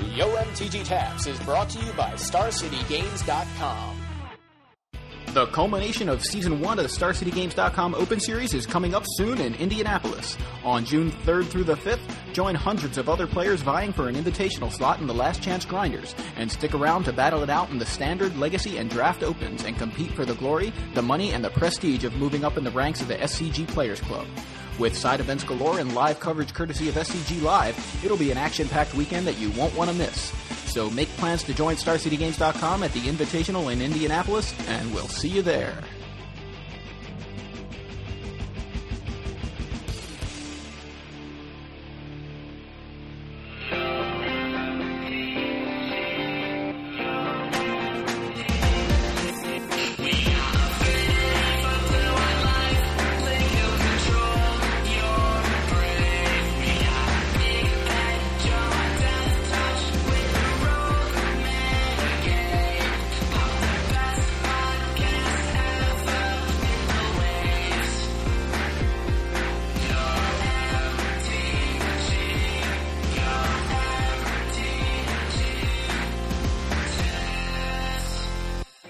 [0.00, 3.96] Yo MTG Taps is brought to you by StarCityGames.com.
[5.34, 9.54] The culmination of Season 1 of the StarCityGames.com Open Series is coming up soon in
[9.56, 10.38] Indianapolis.
[10.64, 11.98] On June 3rd through the 5th,
[12.32, 16.14] join hundreds of other players vying for an invitational slot in the Last Chance Grinders,
[16.36, 19.76] and stick around to battle it out in the Standard, Legacy, and Draft Opens and
[19.76, 23.00] compete for the glory, the money, and the prestige of moving up in the ranks
[23.00, 24.26] of the SCG Players Club.
[24.78, 28.68] With side events galore and live coverage courtesy of SCG Live, it'll be an action
[28.68, 30.32] packed weekend that you won't want to miss.
[30.70, 35.42] So make plans to join StarCityGames.com at the Invitational in Indianapolis, and we'll see you
[35.42, 35.82] there.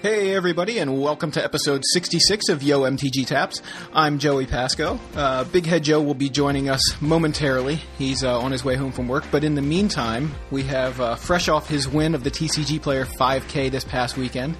[0.09, 3.61] Hey, everybody, and welcome to episode 66 of Yo MTG Taps.
[3.93, 4.99] I'm Joey Pasco.
[5.13, 7.75] Uh, Big Head Joe will be joining us momentarily.
[7.99, 11.13] He's uh, on his way home from work, but in the meantime, we have uh,
[11.13, 14.57] fresh off his win of the TCG Player 5K this past weekend,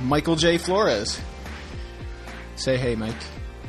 [0.00, 0.56] Michael J.
[0.56, 1.20] Flores.
[2.54, 3.14] Say hey, Mike.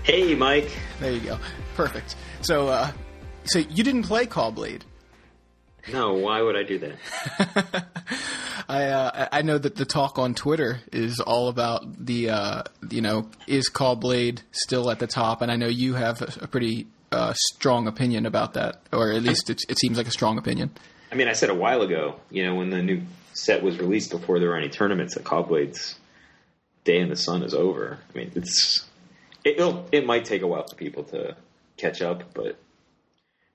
[0.04, 0.72] Hey, Mike.
[1.02, 1.38] There you go.
[1.76, 2.16] Perfect.
[2.40, 2.92] So, uh,
[3.44, 4.84] so you didn't play Cawblade.
[5.92, 7.86] No, why would I do that?
[8.70, 13.02] I uh, I know that the talk on Twitter is all about the uh, you
[13.02, 17.34] know is Cawblade still at the top, and I know you have a, pretty uh,
[17.34, 20.72] strong opinion about that, or at least it, it seems like a strong opinion.
[21.12, 24.12] I mean, I said a while ago, you know, when the new set was released
[24.12, 25.98] before there were any tournaments, that Cawblade's
[26.84, 28.00] day in the sun is over.
[28.14, 28.86] I mean, it's
[29.46, 31.38] it, will it might take a while for people to
[31.78, 32.60] catch up, but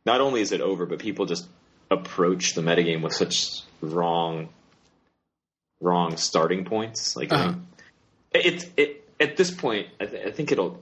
[0.06, 1.47] not only is it over, but people just
[1.91, 4.49] approach the metagame with such wrong
[5.82, 7.16] wrong starting points.
[7.16, 7.54] Like Uh-huh.
[8.32, 10.81] it's it at this point, I, th- I think it'll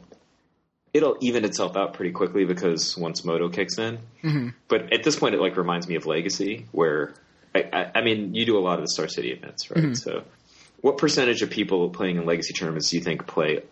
[0.93, 3.99] it'll even itself out pretty quickly because once MODO kicks in.
[4.25, 4.49] Mm-hmm.
[4.69, 7.15] But at this point, it like reminds me of Legacy, where
[7.55, 9.85] I, I, I mean, you do a lot of the Star City events, right?
[9.85, 9.97] Mhm.
[9.97, 10.25] So,
[10.81, 13.63] what percentage of people playing in Legacy tournaments do you think play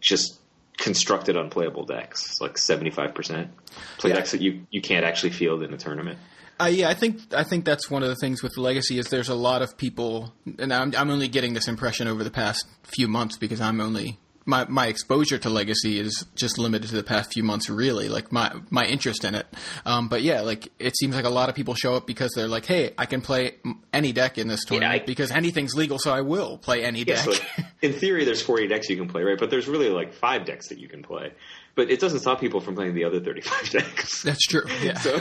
[0.00, 0.38] just
[0.76, 2.40] constructed unplayable decks?
[2.40, 3.50] Like seventy five percent
[3.98, 4.16] play Yeah.
[4.16, 6.18] decks that you you can't actually field in a tournament.
[6.60, 9.28] Uh, yeah, I think I think that's one of the things with Legacy is there's
[9.28, 13.08] a lot of people, and I'm I'm only getting this impression over the past few
[13.08, 17.32] months because I'm only my my exposure to Legacy is just limited to the past
[17.32, 18.08] few months, really.
[18.08, 19.46] Like my my interest in it,
[19.84, 22.46] um, but yeah, like it seems like a lot of people show up because they're
[22.46, 23.56] like, hey, I can play
[23.92, 27.16] any deck in this tournament I- because anything's legal, so I will play any Yeah,
[27.16, 27.24] deck.
[27.24, 27.42] so like,
[27.82, 29.38] in theory, there's 40 decks you can play, right?
[29.38, 31.32] But there's really like five decks that you can play.
[31.74, 34.22] But it doesn't stop people from playing the other 35 decks.
[34.22, 34.62] that's true.
[34.82, 34.98] Yeah.
[35.00, 35.14] So,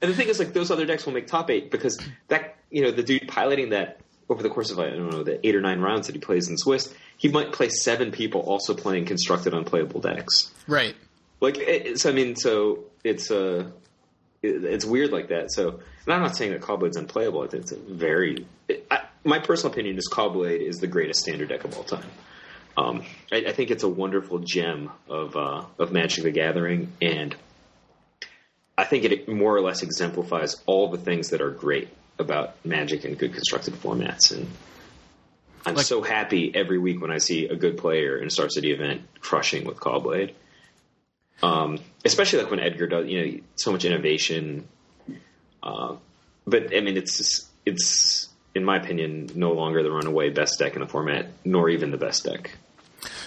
[0.00, 1.98] and the thing is, like those other decks will make top eight because
[2.28, 5.44] that you know the dude piloting that over the course of I don't know the
[5.46, 8.74] eight or nine rounds that he plays in Swiss, he might play seven people also
[8.74, 10.52] playing constructed unplayable decks.
[10.66, 10.94] right.
[11.40, 13.68] Like, it, so I mean, so it's uh,
[14.42, 15.52] it's weird like that.
[15.52, 17.42] So, and I'm not saying that Cawblade's unplayable.
[17.44, 18.46] It's a very.
[18.68, 22.06] It, I, my personal opinion is Cawblade is the greatest standard deck of all time.
[22.76, 27.34] Um, I, I think it's a wonderful gem of uh, of Magic the Gathering, and
[28.78, 31.88] I think it more or less exemplifies all the things that are great
[32.18, 34.32] about Magic and good constructed formats.
[34.34, 34.48] And
[35.66, 38.48] I'm Like- so happy every week when I see a good player in a Star
[38.48, 40.32] City event crushing with Cawblade.
[41.42, 44.66] Um, especially like when Edgar does, you know, so much innovation.
[45.62, 45.96] Uh,
[46.46, 50.80] but I mean, it's it's in my opinion no longer the runaway best deck in
[50.80, 52.56] the format, nor even the best deck.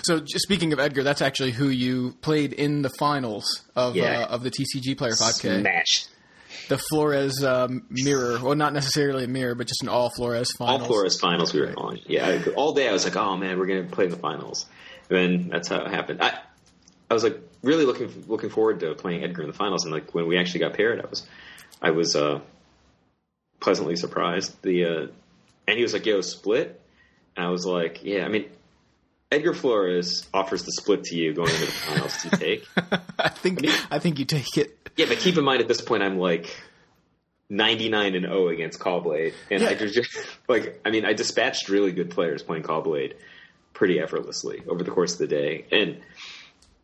[0.04, 4.22] So, just speaking of Edgar, that's actually who you played in the finals of Yeah.
[4.22, 5.60] uh, of the TCG Player 5K.
[5.62, 6.06] Smash.
[6.70, 10.82] the Flores um, mirror, well, not necessarily a mirror, but just an all Flores finals.
[10.82, 12.00] All Flores finals we were on.
[12.08, 14.66] Yeah, I, all day I was like, oh man, we're gonna play in the finals.
[15.10, 16.22] And then that's how it happened.
[16.22, 16.40] I
[17.10, 20.14] I was like really looking looking forward to playing Edgar in the finals, and like
[20.16, 21.28] when we actually got paired, I was
[21.82, 22.40] I was uh,
[23.60, 24.62] pleasantly surprised.
[24.62, 25.08] The uh,
[25.68, 26.80] and he was like, "Yo, split,"
[27.36, 28.46] and I was like, "Yeah." I mean,
[29.32, 32.66] Edgar Flores offers the split to you going into the finals to take.
[33.20, 33.60] I think
[33.92, 34.90] I think you take it.
[34.98, 36.56] Yeah, but keep in mind at this point I'm like
[37.50, 39.86] 99 and 0 against Cawblade, and I Yeah.
[39.88, 40.16] just
[40.48, 43.14] like I mean I dispatched really good players playing Cawblade
[43.74, 46.02] pretty effortlessly over the course of the day, and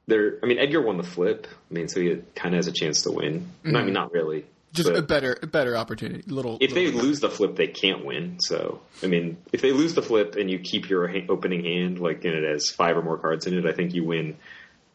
[0.08, 1.48] there I mean Edgar won the flip.
[1.70, 3.50] I mean so he kind of has a chance to win.
[3.66, 4.46] I mean not really.
[4.74, 6.24] Just But- a better a better opportunity.
[6.28, 8.40] Little if they little- lose the flip, they can't win.
[8.40, 12.00] So, I mean, if they lose the flip and you keep your ha- opening hand,
[12.00, 14.38] like, and it has five or more cards in it, I think you win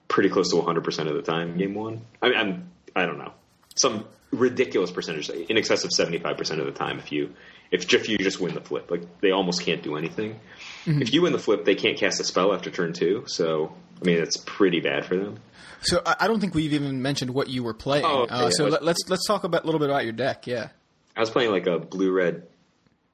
[0.08, 2.02] pretty close to 100% of the time game one.
[2.22, 3.32] I mean, I'm, I don't know.
[3.74, 4.06] Some
[4.36, 7.34] ridiculous percentage, in excess of 75% of the time, if you,
[7.70, 8.90] if, if you just win the flip.
[8.90, 10.38] Like, they almost can't do anything.
[10.86, 13.24] If you win the flip, they can't cast a spell after turn two.
[13.26, 15.38] So, I mean, it's pretty bad for them.
[15.82, 18.04] So I, don't think we've even mentioned what you were playing.
[18.04, 20.04] Oh, okay, uh, yeah, so let's- let, let's let's talk about a little bit about
[20.04, 20.46] your deck.
[20.46, 20.68] Yeah.
[21.16, 22.46] I was playing like a blue red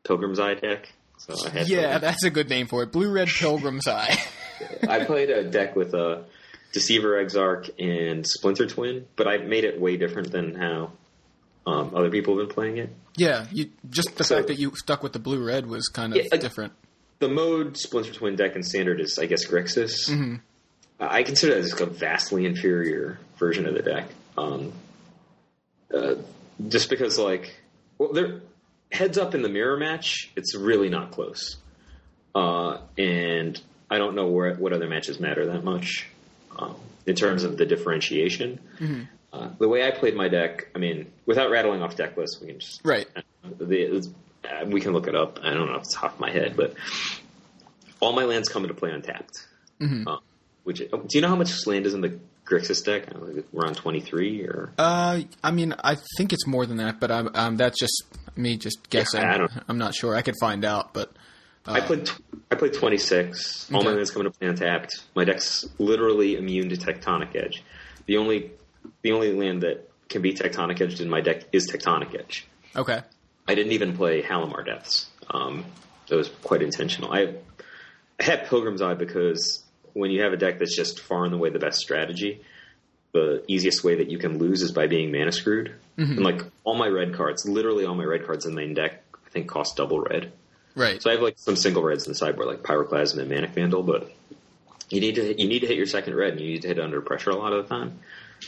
[0.05, 0.93] Pilgrim's Eye deck.
[1.19, 2.91] So I had Yeah, that's a good name for it.
[2.93, 4.17] Blue Red Pilgrim's Eye.
[4.89, 6.25] I played a deck with a
[6.73, 10.93] Deceiver Exarch and Splinter Twin, but I made it way different than how
[11.67, 12.91] um, other people have been playing it.
[13.17, 16.12] yeah, you just the So- fact that you stuck with the blue red was kind
[16.17, 16.73] of Yeah, different.
[17.20, 20.11] The mode Splinter Twin deck and Standard is, I guess, Grixis.
[20.11, 20.35] Mm-hmm.
[20.99, 24.06] I consider that as a vastly inferior version of the deck.
[24.37, 24.73] Um,
[25.93, 26.14] uh,
[26.69, 27.55] just because, like,
[27.99, 28.41] well, they're
[28.91, 31.56] heads up in the mirror match, it's really not close.
[32.35, 33.61] Uh, and
[33.91, 36.06] I don't know where what other matches matter that much
[36.59, 36.75] um,
[37.06, 38.59] in terms of the differentiation.
[39.32, 42.49] Uh, the way I played my deck, I mean, without rattling off deck lists, we
[42.49, 43.06] can just Right.
[43.58, 44.08] the, it's-
[44.44, 45.38] uh, we can look it up.
[45.43, 46.75] I don't know if it's off my head, but
[48.00, 49.46] all my lands come into play untapped.
[49.81, 50.19] Uh,
[50.64, 53.08] which do you know how much land is in the Grixis deck?
[53.08, 56.67] I don't know, We're on twenty three or Uh, I mean, I think it's more
[56.67, 58.02] than that, but I'm, um, that's just
[58.37, 59.23] me just guessing.
[59.23, 60.14] Don't- I'm not sure.
[60.14, 61.12] I could find out, but
[61.67, 62.20] I played tw-
[62.50, 63.69] I played twenty six.
[63.73, 64.93] All my lands come into play untapped.
[65.17, 67.62] My deck's literally immune to Tectonic Edge.
[68.06, 68.52] The only
[69.02, 72.46] the only land that can be Tectonic Edged in my deck is Tectonic Edge.
[72.76, 73.00] okay.
[73.49, 75.08] I didn't even play Halimar Depths.
[75.29, 75.64] Um,
[76.08, 77.12] that was quite intentional.
[77.12, 77.34] I,
[78.20, 79.64] I had Pilgrim's Eye because
[79.94, 82.43] when you have a deck that's just far and away the best strategy,
[83.12, 85.75] the easiest way that you can lose is by being mana screwed.
[85.99, 89.02] And like all my red cards, literally all my red cards in the main deck,
[89.26, 90.32] I think cost double red.
[90.75, 91.02] Right.
[91.02, 93.82] So I have like some single reds in the sideboard, like Pyroclasm and Manic Vandal,
[93.82, 94.11] but
[94.88, 96.78] you need to you need to hit your second red, and you need to hit
[96.78, 97.99] it under pressure a lot of the time.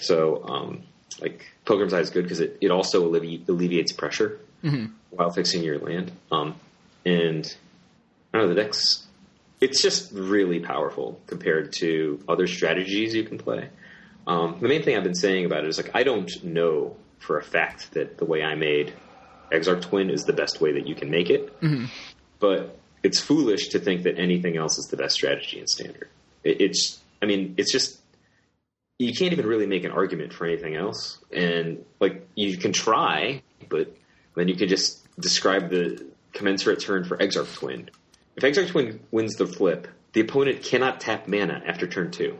[0.01, 0.83] So um,
[1.21, 4.41] like Pilgrim's Eye is good because it, it also allevi- alleviates pressure
[5.11, 6.13] while fixing your land.
[6.33, 6.55] Um,
[7.05, 7.45] and
[8.33, 9.07] I don't know the deck's
[9.61, 13.69] it's just really powerful compared to other strategies you can play.
[14.27, 17.39] Um, the main thing I've been saying about it is like I don't know for
[17.39, 18.93] a fact that the way I made
[19.53, 21.53] Exarch Twin is the best way that you can make it,
[22.41, 26.09] but it's foolish to think that anything else is the best strategy in Standard.
[26.43, 28.01] It, it's I mean it's just
[28.99, 33.43] you can't even really make an argument for anything else, and like you can try,
[33.69, 33.95] but
[34.37, 37.91] then you can just describe the commensurate turn for Exarch Twin.
[38.37, 42.39] If Exarch Twin wins the flip, the opponent cannot tap mana after turn two.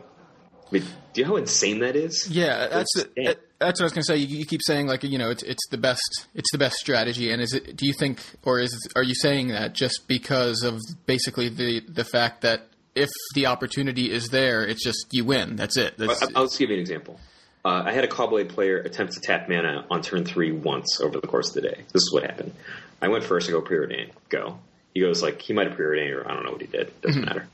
[0.67, 2.27] I mean, do you know how insane that is?
[2.29, 4.17] Yeah, that's the, that- that's what I was going to say.
[4.17, 7.31] You, you keep saying like you know it's it's the best it's the best strategy,
[7.31, 7.77] and is it?
[7.77, 12.03] Do you think or is are you saying that just because of basically the the
[12.03, 15.55] fact that if the opportunity is there, it's just you win.
[15.55, 15.97] That's it.
[15.97, 17.19] That's, I'll just give you an example.
[17.63, 21.19] Uh, I had a Cawblade player attempt to tap mana on turn three once over
[21.19, 21.81] the course of the day.
[21.91, 22.53] This is what happened.
[23.01, 23.49] I went first.
[23.49, 24.11] I go preordain.
[24.29, 24.59] Go.
[24.93, 27.01] He goes like he might have preordained or I don't know what he did.
[27.01, 27.47] Doesn't matter.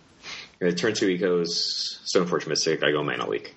[0.59, 2.83] And turn two, he goes Stoneforge Mystic.
[2.83, 3.55] I go Mana Leak.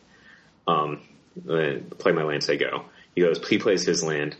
[0.67, 1.03] Um,
[1.37, 2.43] then play my land.
[2.43, 2.87] Say go.
[3.15, 3.47] He goes.
[3.47, 4.35] He plays his land,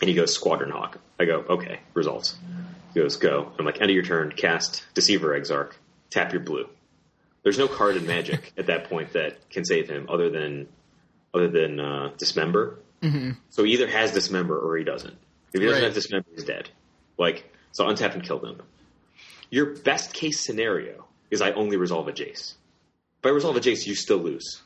[0.00, 0.98] and he goes Squadron Hawk.
[1.20, 1.80] I go okay.
[1.92, 2.36] Results.
[2.94, 3.52] He goes go.
[3.58, 4.32] I'm like end of your turn.
[4.32, 5.74] Cast Deceiver Exarch.
[6.10, 6.68] Tap your blue.
[7.42, 10.68] There's no card in Magic at that point that can save him other than
[11.34, 12.78] other than uh, Dismember.
[13.02, 13.32] Mm-hmm.
[13.50, 15.16] So he either has Dismember or he doesn't.
[15.52, 15.84] If he doesn't Right.
[15.84, 16.70] have Dismember, he's dead.
[17.18, 18.62] Like so, untap and kill them.
[19.50, 22.54] Your best case scenario is I only resolve a Jace.
[23.20, 24.62] If I resolve a Jace, you still lose.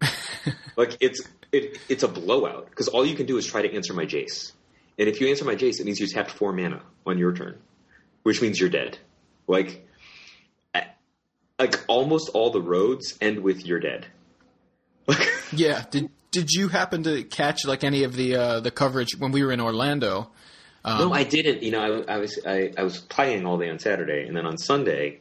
[0.76, 1.20] like it's
[1.52, 4.52] it, it's a blowout because all you can do is try to answer my Jace,
[4.98, 7.58] and if you answer my Jace, it means you tapped four mana on your turn,
[8.22, 8.98] which means you're dead.
[9.46, 9.86] Like
[11.60, 14.06] like almost all the roads end with you're dead.
[15.52, 15.84] Yeah.
[15.90, 19.44] Did did you happen to catch like any of the uh, the coverage when we
[19.44, 20.30] were in Orlando?
[20.84, 21.62] no, I didn't.
[21.64, 24.46] You know, I, I was I, I was playing all day on Saturday, and then
[24.46, 25.18] on Sunday,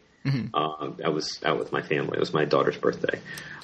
[0.53, 2.17] uh, I was out with my family.
[2.17, 3.19] It was my daughter's birthday.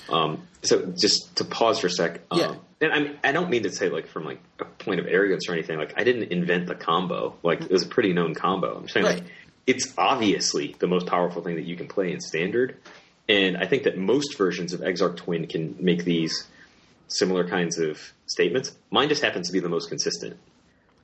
[0.09, 2.55] Um, so just to pause for a sec, um, Yeah.
[2.81, 5.47] and I mean, I don't mean to say like from like a point of arrogance
[5.47, 5.77] or anything.
[5.77, 7.35] Like I didn't invent the combo.
[7.43, 8.75] Like it was a pretty known combo.
[8.75, 9.15] I'm saying Right.
[9.19, 9.27] like
[9.67, 12.77] it's obviously the most powerful thing that you can play in standard.
[13.27, 16.47] And I think that most versions of Exarch Twin can make these
[17.07, 18.75] similar kinds of statements.
[18.91, 20.37] Mine just happens to be the most consistent.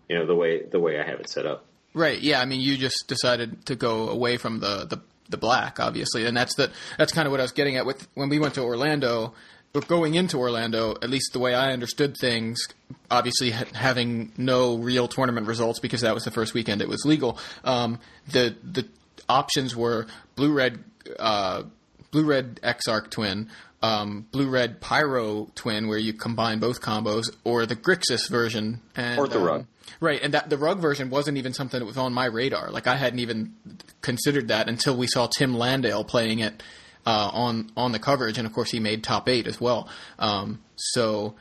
[0.08, 1.66] You know, the way the way I have it set up.
[1.94, 2.20] Right.
[2.20, 2.42] Yeah.
[2.42, 6.36] I mean, you just decided to go away from the the, the black, obviously, and
[6.36, 8.62] that's the that's kind of what I was getting at with when we went to
[8.62, 9.34] Orlando.
[9.74, 12.68] But going into Orlando, at least the way I understood things,
[13.10, 17.06] obviously ha- having no real tournament results because that was the first weekend it was
[17.06, 17.38] legal.
[17.64, 18.88] Um, the the
[19.30, 20.84] options were blue red
[21.20, 21.64] uh,
[22.12, 23.50] blue red Exarch twin,
[23.82, 29.20] um, blue red Pyro twin, where you combine both combos, or the Grixis version, and,
[29.20, 29.66] Or the um, rug.
[30.00, 32.72] Right, and that the rug version wasn't even something that was on my radar.
[32.72, 33.56] Like I hadn't even
[34.02, 36.62] considered that until we saw Tim Landale playing it
[37.06, 39.90] uh, on on the coverage, and of course he made top eight as well.
[40.20, 41.36] Um, so,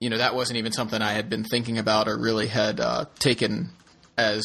[0.00, 3.06] you know, that wasn't even something I had been thinking about or really had uh,
[3.18, 3.70] taken
[4.16, 4.44] as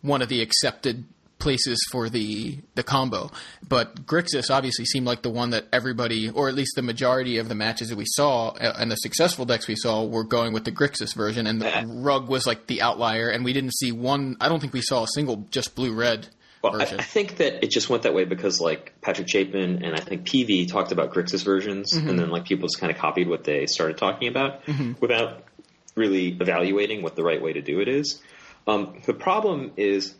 [0.00, 1.04] one of the accepted
[1.38, 3.30] places for the the combo.
[3.68, 7.48] But Grixis obviously seemed like the one that everybody, or at least the majority of
[7.48, 10.64] the matches that we saw uh, and the successful decks we saw, were going with
[10.64, 13.28] the Grixis version, and the Rug was like the outlier.
[13.28, 14.36] And we didn't see one.
[14.40, 16.28] I don't think we saw a single just blue red
[16.62, 16.84] Well, I.
[16.84, 20.24] I think that it just went that way because like Patrick Chapin and I think
[20.24, 23.66] PV talked about Grixis versions, and then like people just kind of copied what they
[23.66, 24.62] started talking about
[25.00, 25.44] without
[25.94, 28.20] really evaluating what the right way to do it is.
[28.66, 30.14] Um, the problem is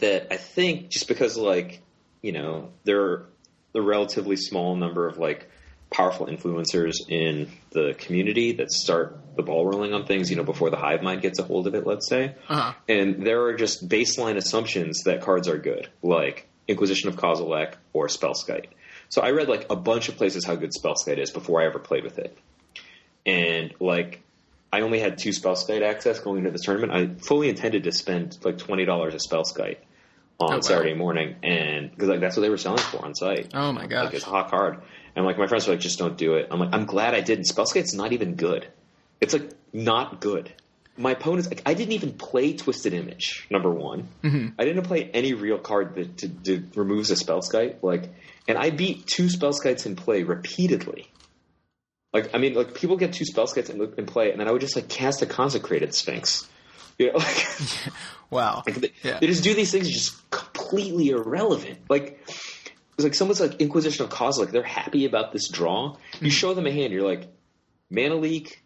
[0.00, 1.82] that I think just because like
[2.22, 3.26] you know there are
[3.74, 5.50] a relatively small number of like
[5.90, 10.70] powerful influencers in the community that start the ball rolling on things, you know, before
[10.70, 12.34] the hive mind gets a hold of it, let's say.
[12.48, 12.72] Uh-huh.
[12.88, 18.08] And there are just baseline assumptions that cards are good, like Inquisition of Kozilek or
[18.08, 18.66] Spellskite.
[19.08, 21.78] So I read like a bunch of places how good Spellskite is before I ever
[21.78, 22.36] played with it.
[23.26, 24.22] And like
[24.72, 26.92] I only had two Spellskite access going into this tournament.
[26.92, 29.76] I fully intended to spend like twenty dollars a Spellskite
[30.40, 30.60] on Oh, wow.
[30.60, 33.52] Saturday morning, and because like that's what they were selling for on site.
[33.54, 34.06] Oh, my gosh.
[34.06, 34.82] Like it's a hot card,
[35.14, 36.48] and like my friends were like, just don't do it.
[36.50, 37.44] I'm like, I'm glad I didn't.
[37.44, 38.66] Spellskite's not even good.
[39.20, 40.52] It's like not good.
[40.96, 43.48] My opponents, like, I didn't even play Twisted Image.
[43.50, 44.48] Number one, Mm-hmm.
[44.60, 47.82] I didn't play any real card that to, to removes a Spellskite.
[47.82, 48.10] Like,
[48.46, 51.10] and I beat two Spellskites in play repeatedly.
[52.12, 54.60] Like, I mean, like people get two Spellskites in, in play, and then I would
[54.60, 56.48] just like cast a Consecrated Sphinx.
[56.96, 57.46] You know, like,
[58.30, 58.62] wow.
[58.64, 59.18] like they, Yeah.
[59.18, 61.78] they just do these things just completely irrelevant.
[61.90, 62.20] Like
[62.94, 65.96] it's like someone's like Inquisition of Cause, like they're happy about this draw.
[66.20, 67.26] You show them a hand, you're like
[67.90, 68.62] Mana Leak,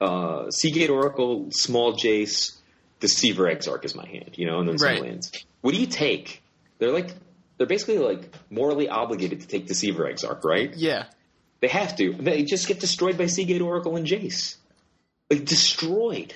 [0.00, 2.56] uh, Sea Gate Oracle, Small Jace,
[3.00, 5.02] Deceiver Exarch is my hand, you know, and then some Right.
[5.02, 5.32] lands.
[5.60, 6.42] What do you take?
[6.78, 7.10] They're like
[7.58, 10.74] they're basically like morally obligated to take Deceiver Exarch, right?
[10.74, 11.04] Yeah.
[11.60, 12.14] They have to.
[12.14, 14.56] They just get destroyed by Sea Gate Oracle and Jace.
[15.30, 16.32] Like destroyed.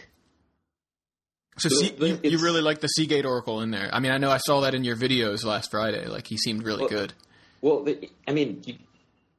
[1.56, 3.88] So see, you, you really like the Sea Gate Oracle in there.
[3.92, 6.06] I mean, I know I saw that in your videos last Friday.
[6.06, 7.12] Like he seemed really Well, good.
[7.62, 7.86] Well,
[8.28, 8.74] I mean, you,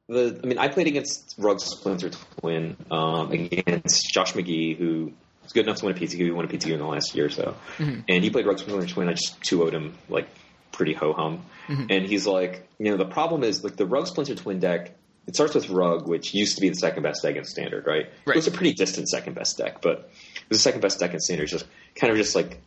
[0.08, 2.10] the I mean, I played against Ruggs Splinter
[2.40, 6.12] Twin um, against Josh McGee, who was good enough to win a PTQ.
[6.16, 8.86] He won a PTQ in the last year or so, and he played Ruggs Splinter
[8.86, 9.08] Twin.
[9.08, 10.28] I just two would him like
[10.72, 14.34] pretty ho hum, and he's like, you know, the problem is like the Rug Splinter
[14.34, 14.94] Twin deck.
[15.26, 18.06] It starts with Rug, which used to be the second best deck in Standard, right?
[18.26, 18.36] Right.
[18.36, 21.14] It was a pretty distant second best deck, but it was the second best deck
[21.14, 21.42] in Standard.
[21.44, 22.60] It's Just kind of just like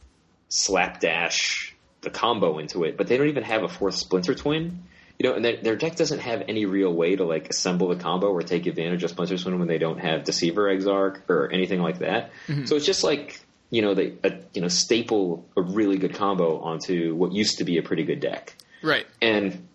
[0.49, 4.83] slapdash the combo into it, but they don't even have a fourth Splinter Twin.
[5.19, 7.97] You know, and their, their deck doesn't have any real way to like assemble the
[7.97, 11.81] combo or take advantage of Splinter Twin when they don't have Deceiver Exarch or anything
[11.81, 12.31] like that.
[12.47, 12.65] Mm-hmm.
[12.65, 16.59] So it's just like you know they a, you know staple a really good combo
[16.59, 18.55] onto what used to be a pretty good deck.
[18.81, 19.05] Right.
[19.21, 19.67] And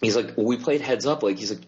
[0.00, 1.22] he's like, well, we played heads up.
[1.22, 1.62] Like he's like,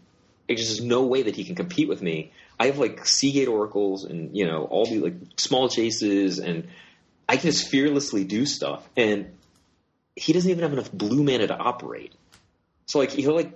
[0.46, 2.32] there's just no way that he can compete with me.
[2.58, 6.68] I have like Sea Gate Oracles and you know all the like small Jaces, and
[7.28, 8.88] I can just fearlessly do stuff.
[8.96, 9.32] And
[10.14, 12.14] he doesn't even have enough blue mana to operate.
[12.86, 13.52] So like he'll like,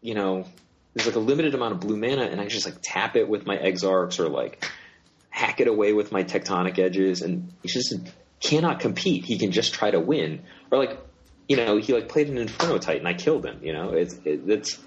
[0.00, 0.46] you know,
[0.94, 3.46] there's like a limited amount of blue mana, and I just like tap it with
[3.46, 4.64] my Exarchs or like
[5.28, 7.94] hack it away with my Tectonic Edges, and he just
[8.40, 9.24] cannot compete.
[9.24, 10.98] He can just try to win, or like,
[11.48, 13.60] you know, he like played an Inferno Titan, I killed him.
[13.62, 14.78] You know, it's it, it's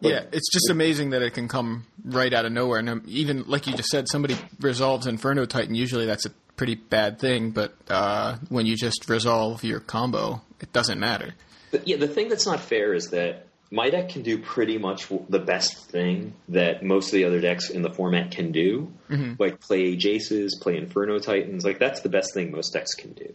[0.00, 2.78] Yeah, it's just amazing that it can come right out of nowhere.
[2.78, 5.74] And um, even like you just said, somebody resolves Inferno Titan.
[5.74, 7.50] Usually, that's a pretty bad thing.
[7.50, 11.34] But uh, when you just resolve your combo, it doesn't matter.
[11.74, 15.08] But yeah, the thing that's not fair is that my deck can do pretty much
[15.28, 18.92] the best thing that most of the other decks in the format can do.
[19.40, 21.64] Like play Jaces, play Inferno Titans.
[21.64, 23.34] Like that's the best thing most decks can do.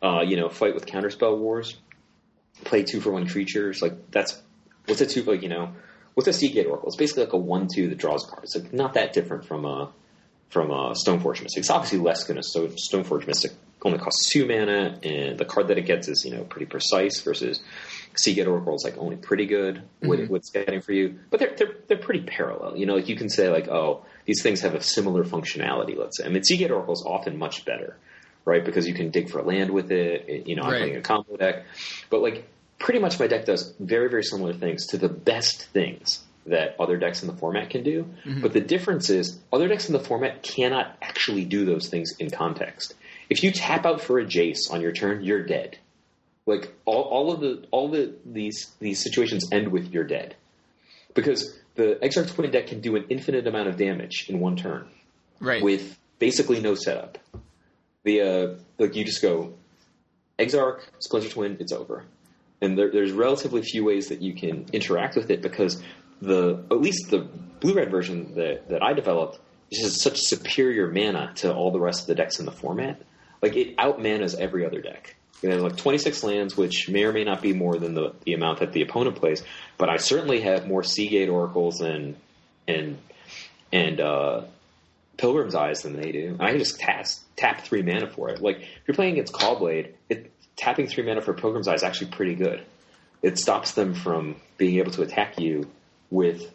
[0.00, 1.76] Uh, you know, fight with Counterspell Wars,
[2.62, 3.82] play two for one creatures.
[3.82, 4.40] Like that's
[4.86, 5.72] what's a two like you know
[6.14, 6.86] what's a Sea Gate Oracle?
[6.86, 8.54] It's basically like a one two that draws cards.
[8.54, 9.90] Like not that different from a
[10.48, 11.58] from a Stoneforge Mystic.
[11.58, 13.50] It's obviously less than a Stoneforge Mystic.
[13.82, 17.20] Only costs two mana, and the card that it gets is you know pretty precise.
[17.20, 17.60] Versus
[18.16, 21.18] Sea Gate Oracle is like only pretty good with what's getting for you.
[21.30, 22.76] But they're they're they're pretty parallel.
[22.76, 25.96] You know, like you can say like oh these things have a similar functionality.
[25.96, 27.96] Let's say I mean Sea Gate Oracle is often much better,
[28.44, 28.64] right?
[28.64, 30.24] Because you can dig for land with it.
[30.28, 30.80] it- you know, I'm Right.
[30.80, 31.64] playing a combo deck,
[32.10, 32.48] but like
[32.80, 36.96] pretty much my deck does very very similar things to the best things that other
[36.96, 38.04] decks in the format can do.
[38.24, 38.40] Mm-hmm.
[38.40, 42.30] But the difference is other decks in the format cannot actually do those things in
[42.30, 42.94] context.
[43.30, 45.78] If you tap out for a Jace on your turn, you're dead.
[46.46, 50.34] Like all, all of the all the these these situations end with you're dead.
[51.14, 54.88] Because the Exarch Twin deck can do an infinite amount of damage in one turn
[55.40, 55.62] Right.
[55.62, 57.18] with basically no setup.
[58.04, 59.54] The uh, like you just go
[60.38, 62.04] Exarch, Splinter Twin, it's over.
[62.60, 65.82] And there, there's relatively few ways that you can interact with it because
[66.22, 67.28] the at least the
[67.60, 69.38] blue red version that, that I developed
[69.70, 73.02] just has such superior mana to all the rest of the decks in the format.
[73.42, 75.16] Like it out manas every other deck.
[75.42, 78.32] You know, like 26 lands, which may or may not be more than the, the
[78.32, 79.44] amount that the opponent plays,
[79.76, 82.16] but I certainly have more Sea Gate Oracles and
[82.66, 82.98] and
[83.72, 84.42] and uh,
[85.16, 86.28] Pilgrim's Eyes than they do.
[86.28, 88.40] And I can just tap, tap three mana for it.
[88.40, 92.10] Like if you're playing against Cawblade, it, tapping three mana for Pilgrim's Eye is actually
[92.10, 92.64] pretty good.
[93.22, 95.68] It stops them from being able to attack you
[96.10, 96.52] with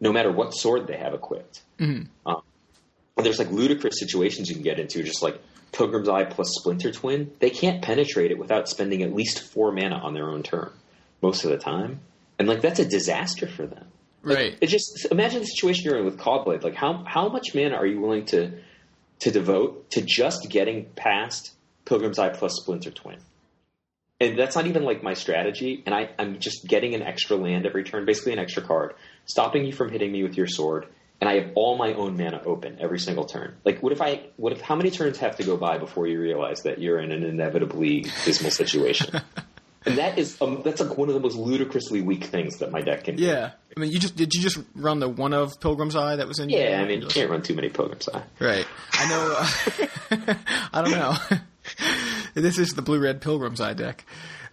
[0.00, 1.62] no matter what sword they have equipped.
[2.26, 2.42] Um,
[3.16, 5.40] and there's like ludicrous situations you can get into, just like
[5.76, 7.30] Pilgrim's Eye plus Splinter Twin.
[7.38, 10.70] They can't penetrate it without spending at least four mana on their own turn
[11.22, 12.00] most of the time,
[12.38, 13.86] and like that's a disaster for them.
[14.22, 14.58] Like, Right.
[14.60, 16.64] It just imagine the situation you're in with Cawblade.
[16.64, 18.52] Like how how much mana are you willing to
[19.20, 21.52] to devote to just getting past
[21.84, 23.18] Pilgrim's Eye plus Splinter Twin?
[24.18, 25.82] And that's not even like my strategy.
[25.84, 28.94] And I, I'm just getting an extra land every turn, basically an extra card,
[29.26, 30.86] stopping you from hitting me with your sword.
[31.20, 33.56] And I have all my own mana open every single turn.
[33.64, 34.26] Like, what if I?
[34.36, 34.60] What if?
[34.60, 38.02] How many turns have to go by before you realize that you're in an inevitably
[38.24, 39.22] dismal situation?
[39.86, 42.82] and that is um, that's like one of the most ludicrously weak things that my
[42.82, 43.16] deck can.
[43.16, 43.22] do.
[43.22, 43.52] Yeah.
[43.74, 46.38] I mean, you just did you just run the one of Pilgrim's Eye that was
[46.38, 46.50] in?
[46.50, 48.22] your- Yeah, I mean, you can't run too many Pilgrim's Eye.
[48.38, 48.66] Right.
[48.92, 49.34] I know.
[49.38, 50.34] Uh,
[50.74, 51.14] I don't know.
[52.34, 54.04] this is the blue red Pilgrim's Eye deck.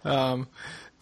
[0.04, 0.48] Um,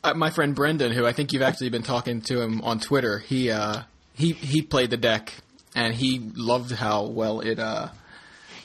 [0.04, 3.20] uh, my friend Brendan, who I think you've actually been talking to him on Twitter,
[3.20, 3.82] he uh,
[4.14, 5.32] he he played the deck
[5.74, 7.88] and he loved how well it uh,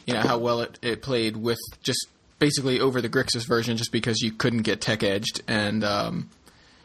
[0.06, 2.08] you know how well it, it played with just
[2.40, 5.84] basically over the Grixis version, just because you couldn't get tech edged and.
[5.84, 6.30] Um,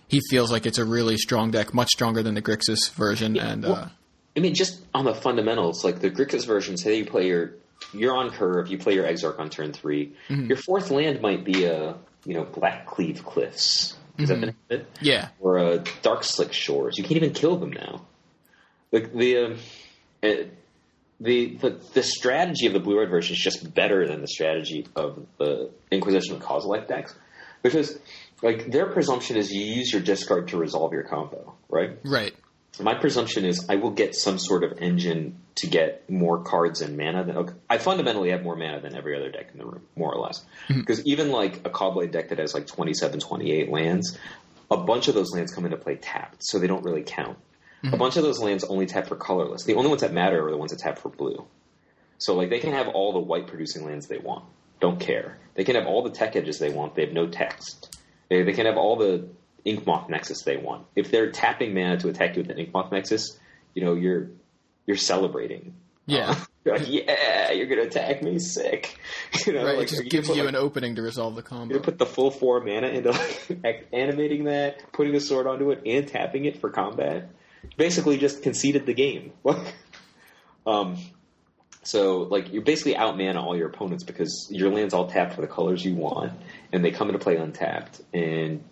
[0.08, 3.64] he feels like it's a really strong deck, much stronger than the Grixis version, and
[3.64, 3.86] uh,
[4.36, 7.54] I mean, just on the fundamentals, like the Grixis version, say you play your,
[7.92, 10.46] you're on curve, you play your Exarch on turn 3 Mm-hmm.
[10.46, 13.96] Your fourth land might be a, you know, Blackcleave Cliffs.
[14.18, 14.86] Is that the name of it?
[15.00, 16.98] yeah, Or a Darkslick Shores.
[16.98, 18.04] You can't even kill them now.
[18.90, 19.58] Like the, um,
[20.22, 20.44] uh,
[21.20, 24.86] the, the the strategy of the blue red version is just better than the strategy
[24.96, 27.14] of the Inquisition and Kozilek decks,
[27.62, 27.98] because
[28.42, 31.96] like their presumption is you use your discard to resolve your combo, right?
[32.04, 32.34] right,
[32.80, 36.96] My presumption is I will get some sort of engine to get more cards and
[36.96, 37.24] mana.
[37.24, 40.12] Than, okay, I fundamentally have more mana than every other deck in the room, more
[40.12, 40.44] or less.
[40.68, 44.18] Because even like a Cawblade deck that has like 27, 28 lands,
[44.70, 47.38] a bunch of those lands come into play tapped, so they don't really count.
[47.82, 47.96] A mm-hmm.
[47.96, 49.64] bunch of those lands only tap for colorless.
[49.64, 51.44] The only ones that matter are the ones that tap for blue.
[52.18, 54.44] So like they can have all the white producing lands they want.
[54.80, 55.38] Don't care.
[55.54, 56.94] They can have all the tech edges they want.
[56.94, 58.00] They have no text.
[58.28, 59.28] They, they can have all the
[59.66, 60.86] Inkmoth Nexus they want.
[60.96, 63.38] If they're tapping mana to attack you with an Inkmoth Nexus,
[63.74, 64.30] you know you're
[64.86, 65.74] you're celebrating.
[66.06, 66.34] yeah.
[66.64, 68.96] You're like, yeah, you're gonna attack me, sick.
[69.46, 71.74] You know, Right, like, it just gives you put, an opening to resolve the combo.
[71.74, 73.10] gonna put the full four mana into
[73.64, 77.30] like, animating that, putting the sword onto it, and tapping it for combat.
[77.76, 79.32] Basically, just conceded the game.
[80.66, 80.98] um,
[81.84, 85.46] so like you're basically outman all your opponents because your land's all tapped for the
[85.46, 86.32] colors you want,
[86.72, 88.00] and they come into play untapped.
[88.12, 88.64] And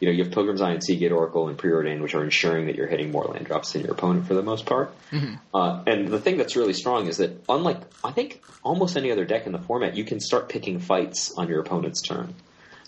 [0.00, 2.66] you know you have Pilgrim's Eye and Sea Gate Oracle and Preordain, which are ensuring
[2.66, 4.94] that you're hitting more land drops than your opponent for the most part.
[5.52, 9.24] Uh, and the thing that's really strong is that unlike I think almost any other
[9.24, 12.34] deck in the format, you can start picking fights on your opponent's turn.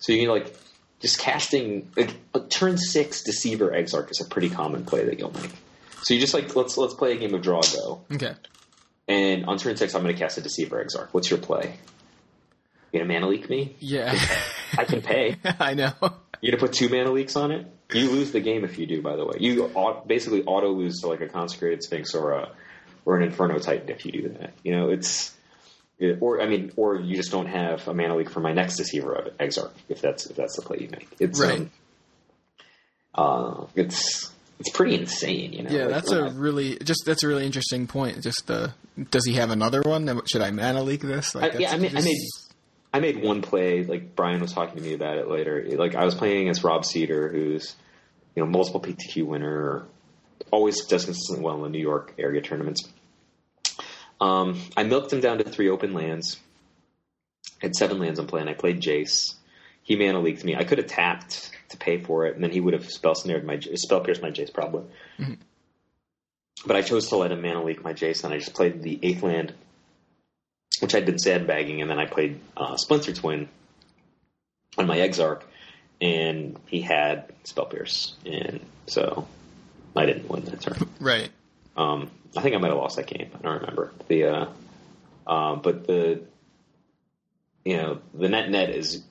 [0.00, 0.54] So you can like
[1.00, 5.32] just casting like, a turn six Deceiver Exarch is a pretty common play that you'll
[5.32, 5.50] make.
[6.02, 8.02] So you just like let's let's play a game of draw go.
[8.12, 8.34] Okay.
[9.08, 11.08] And on turn six, I'm going to cast a Deceiver Exarch.
[11.12, 11.74] What's your play?
[12.92, 13.76] You gonna mana leak me?
[13.78, 14.18] Yeah.
[14.78, 15.36] I can pay.
[15.60, 15.92] I know.
[16.42, 17.66] You gonna put two mana leaks on it?
[17.94, 19.00] You lose the game if you do.
[19.00, 19.72] By the way, you
[20.06, 22.50] basically auto lose to like a Consecrated Sphinx or a
[23.06, 24.52] or an Inferno Titan if you do that.
[24.62, 25.35] You know, it's it-
[26.20, 29.12] or I mean, or you just don't have a mana leak for my next Deceiver
[29.14, 31.08] of Exarch if that's if that's the play you make.
[31.18, 31.60] It's Right.
[31.60, 31.70] um,
[33.14, 35.52] uh, it's it's pretty insane.
[35.52, 38.22] You know, Yeah, Like, that's a I- really just that's a really interesting point.
[38.22, 38.68] Just uh,
[39.10, 40.22] does he have another one?
[40.30, 41.34] Should I mana leak this?
[41.34, 42.16] Like, I, yeah, I mean, I made
[42.94, 43.84] I made one play.
[43.84, 45.64] Like Brian was talking to me about it later.
[45.76, 47.74] Like I was playing against Rob Cedar, who's
[48.34, 49.84] you know multiple PTQ winner,
[50.50, 52.88] always does consistently well in the New York area tournaments.
[54.20, 56.38] Um, I milked him down to three open lands.
[57.58, 59.34] Had seven lands on play, and I played Jace.
[59.82, 60.56] He mana leaked me.
[60.56, 63.44] I could have tapped to pay for it, and then he would have spell snared
[63.44, 64.84] my spell pierced my Jace probably.
[66.66, 68.32] but I chose to let him mana leak my Jason.
[68.32, 69.52] I just played the eighth land,
[70.80, 73.48] which I'd been sandbagging, and then I played uh, Splinter Twin
[74.76, 75.42] on my Exarch,
[76.00, 79.26] and he had Spell Pierce, and so
[79.94, 80.88] I didn't win that turn.
[81.00, 81.30] Right.
[81.76, 83.30] Um, I think I might have lost that game.
[83.34, 84.24] I don't remember the.
[84.24, 84.46] Uh,
[85.26, 86.22] uh, but the,
[87.64, 89.02] you know, the net net is,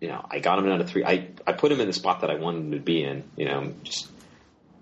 [0.00, 1.04] you know, I got him down to three.
[1.04, 3.24] I I put him in the spot that I wanted him to be in.
[3.36, 4.08] You know, just,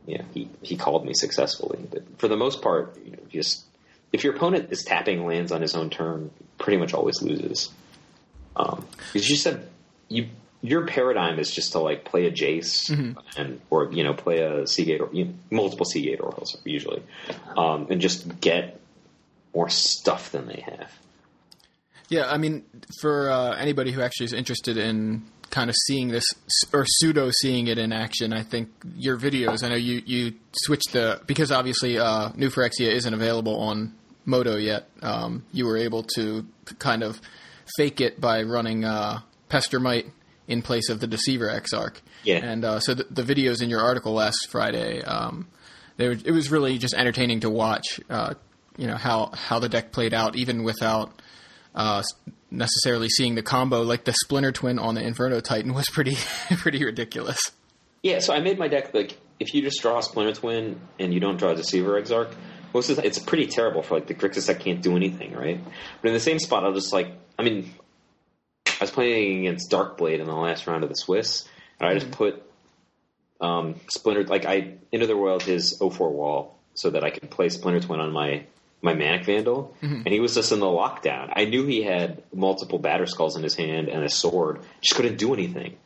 [0.06, 1.86] you know, he he called me successfully.
[1.90, 3.64] But for the most part, you know, just
[4.12, 7.70] if your opponent is tapping lands on his own turn, pretty much always loses.
[8.54, 9.68] Um, because you said
[10.08, 10.28] you
[10.62, 12.90] your paradigm is just to like play a Jace
[13.36, 16.56] and or you know play a Sea Gate or you know, multiple Sea Gate Oracles
[16.64, 17.02] usually,
[17.56, 18.80] um, and just get
[19.54, 20.92] more stuff than they have.
[22.08, 22.64] Yeah, I mean,
[23.00, 26.24] for uh, anybody who actually is interested in kind of seeing this
[26.72, 29.62] or pseudo seeing it in action, I think your videos.
[29.62, 34.56] I know you you switched the because obviously uh, New Phyrexia isn't available on MODO
[34.56, 34.88] yet.
[35.02, 36.46] Um, you were able to
[36.78, 37.20] kind of
[37.76, 40.10] fake it by running uh, Pestermite
[40.48, 42.00] in place of the Deceiver Exarch.
[42.24, 42.36] Yeah.
[42.36, 45.02] and uh, so the, the videos in your article last Friday.
[45.02, 45.48] Um,
[45.96, 48.00] they were, it was really just entertaining to watch.
[48.08, 48.34] Uh,
[48.76, 51.10] you know how how the deck played out, even without
[51.74, 52.02] uh,
[52.50, 53.82] necessarily seeing the combo.
[53.82, 56.16] Like the Splinter Twin on the Inferno Titan was pretty
[56.58, 57.38] pretty ridiculous.
[58.02, 61.12] Yeah, so I made my deck like if you just draw a Splinter Twin and
[61.12, 62.32] you don't draw a Deceiver Exarch,
[62.74, 65.60] most of the, it's pretty terrible for like the Grixis that can't do anything, right?
[66.02, 67.72] But in the same spot, I'll just like I mean,
[68.86, 72.42] was playing against Darkblade in the last round of the Swiss, and I just put
[73.40, 77.48] um, Splinter like I into the world his 04 wall so that I could play
[77.48, 78.46] Splinter Twin on my
[78.82, 81.32] my Manic Vandal, and he was just in the lockdown.
[81.34, 85.32] I knew he had multiple Batterskulls in his hand and a sword, just couldn't do
[85.32, 85.76] anything.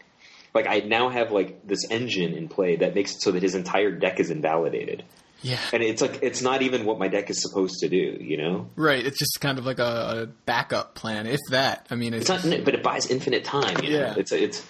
[0.53, 3.55] Like I now have like this engine in play that makes it so that his
[3.55, 5.05] entire deck is invalidated,
[5.43, 8.19] Yeah, and it's like it's not even what my deck is supposed to do.
[8.21, 9.05] You know, right.
[9.05, 9.83] It's just kind of like a,
[10.23, 11.87] a backup plan, if that.
[11.91, 13.83] I mean, it's, it's not, but it buys infinite time.
[13.83, 13.99] You know?
[13.99, 14.15] Yeah.
[14.17, 14.67] it's it's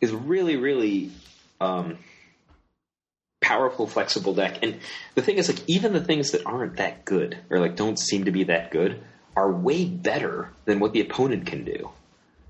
[0.00, 1.10] it's really really
[1.60, 1.98] um,
[3.40, 4.58] powerful, flexible deck.
[4.62, 4.78] And
[5.14, 8.24] the thing is, like, even the things that aren't that good or like don't seem
[8.24, 9.02] to be that good
[9.36, 11.90] are way better than what the opponent can do.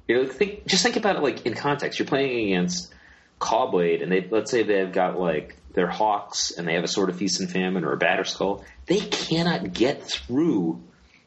[0.09, 1.98] You know, think just think about it like in context.
[1.98, 2.92] You're playing against
[3.40, 7.09] Cawblade, and they let's say they've got like their Hawks, and they have a Sword
[7.09, 8.64] of Feast and Famine or a Batterskull.
[8.87, 10.83] They cannot get through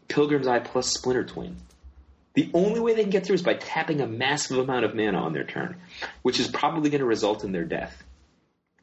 [0.08, 1.58] Pilgrim's Eye plus Splinter Twin.
[2.36, 5.20] The only way they can get through is by tapping a massive amount of mana
[5.20, 5.76] on their turn,
[6.24, 8.04] which is probably going to result in their death.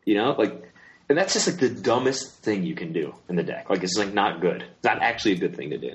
[0.05, 0.73] You know, like,
[1.09, 3.69] and that's just like the dumbest thing you can do in the deck.
[3.69, 4.63] Like, it's like not good.
[4.63, 5.95] It's not actually a good thing to do.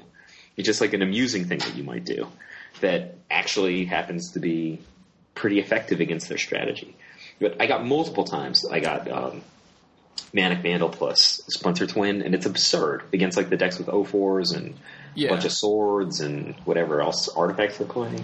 [0.57, 2.27] It's just like an amusing thing that you might do
[2.81, 4.81] that actually happens to be
[5.33, 6.95] pretty effective against their strategy.
[7.39, 8.65] But I got multiple times.
[8.65, 9.41] I got um,
[10.33, 14.75] Manic Vandal plus Splinter Twin, and it's absurd against like the decks with O4s and
[15.15, 15.29] Yeah.
[15.29, 18.23] a bunch of swords and whatever else artifacts they're playing.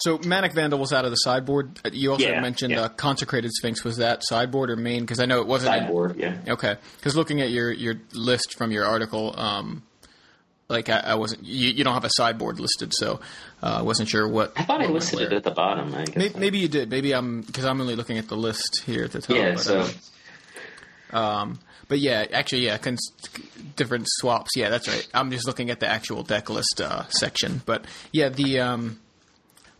[0.00, 1.80] so Manic Vandal was out of the sideboard.
[1.84, 2.82] Uh, You also Yeah, mentioned yeah.
[2.82, 3.82] uh, Consecrated Sphinx.
[3.82, 5.00] Was that sideboard or main?
[5.00, 5.74] Because I know it wasn't.
[5.74, 6.36] in- Sideboard, yeah.
[6.48, 9.82] Okay, because looking at your your list from your article, um,
[10.68, 11.44] like I, I wasn't.
[11.44, 13.20] You, you don't have a sideboard listed, so
[13.62, 14.52] uh, I wasn't sure what.
[14.56, 15.94] I thought I listed it at the bottom.
[15.94, 16.16] I guess.
[16.16, 16.90] Maybe, maybe you did.
[16.90, 19.36] Maybe I'm because I'm only looking at the list here at the top.
[19.36, 19.54] yeah.
[19.54, 19.88] but, So
[21.12, 21.48] uh,
[21.88, 23.12] but yeah, actually, yeah, cons-
[23.76, 24.50] different swaps.
[24.56, 25.08] Yeah, that's right.
[25.14, 27.62] I'm just looking at the actual deck list uh, section.
[27.64, 29.00] But yeah, the um,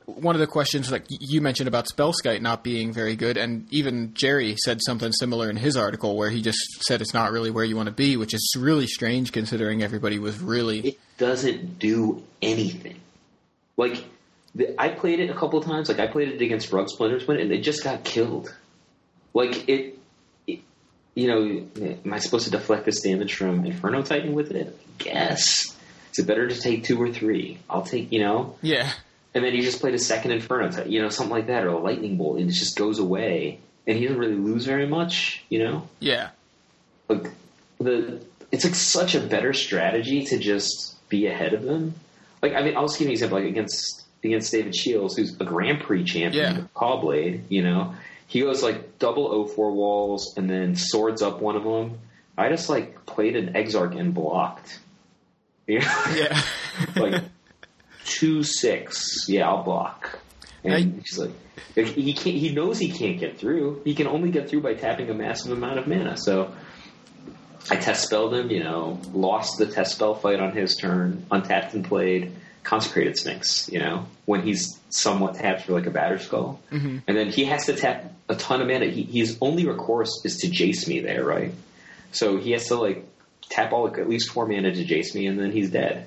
[0.09, 4.15] one of the questions, like you mentioned about Spellskite not being very good, and even
[4.15, 7.65] Jerry said something similar in his article where he just said it's not really where
[7.65, 10.81] you want to be, which is really strange considering everybody was really.
[10.81, 13.01] it doesn't do anything.
[13.77, 14.05] Like
[14.55, 15.89] the, I played it a couple of times.
[15.89, 18.55] Like I played it against Rug Splinter Twin, and it just got killed.
[19.35, 19.99] Like it,
[20.47, 20.61] it,
[21.15, 21.67] you know,
[22.05, 24.75] am I supposed to deflect this damage from Inferno Titan with it?
[24.79, 25.77] I guess.
[26.13, 27.59] Is it better to take two or three?
[27.69, 28.57] I'll take, you know.
[28.63, 28.91] Yeah,
[29.35, 31.79] And then he just played a second Inferno you know, something like that, or a
[31.79, 35.59] Lightning Bolt, and it just goes away, and he doesn't really lose very much, you
[35.63, 35.87] know.
[36.01, 36.31] yeah,
[37.09, 37.31] like
[37.79, 41.95] the it's like such a better strategy to just be ahead of them.
[42.43, 43.39] Like I mean, I'll just give you an example.
[43.39, 46.57] Like against against David Shields, who's a Grand Prix champion, Yeah.
[46.61, 47.43] with Cawblade.
[47.51, 47.95] You know,
[48.27, 51.99] he goes like double O4 walls and then swords up one of them.
[52.37, 54.81] I just like played an Exarch and blocked.
[55.67, 56.41] You know, yeah.
[56.97, 57.23] like
[58.09, 59.27] two six.
[59.29, 60.19] Yeah, I'll block.
[60.65, 61.31] And I- he's like,
[61.77, 62.37] like, he can't.
[62.37, 63.83] He knows he can't get through.
[63.85, 66.17] He can only get through by tapping a massive amount of mana.
[66.17, 66.53] So
[67.71, 68.51] I test spelled him.
[68.51, 72.33] You know, lost the test spell fight on his turn, untapped and played
[72.65, 73.69] consecrated sphinx.
[73.71, 76.99] You know, when he's somewhat tapped for like a Batterskull, mm-hmm.
[77.07, 78.87] and then he has to tap a ton of mana.
[78.87, 81.53] He, his only recourse is to jace me there, right?
[82.13, 83.05] So he has to like
[83.49, 86.07] tap all at least four mana to Jace me, and then he's dead.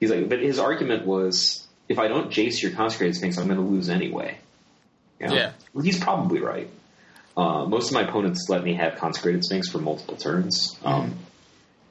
[0.00, 3.58] He's like, but his argument was, if I don't Jace your Consecrated Sphinx, I'm going
[3.58, 4.38] to lose anyway.
[5.20, 5.34] You know?
[5.34, 5.52] Yeah.
[5.74, 6.68] Well, he's probably right.
[7.36, 11.16] Uh, most of my opponents let me have Consecrated Sphinx for multiple turns, um,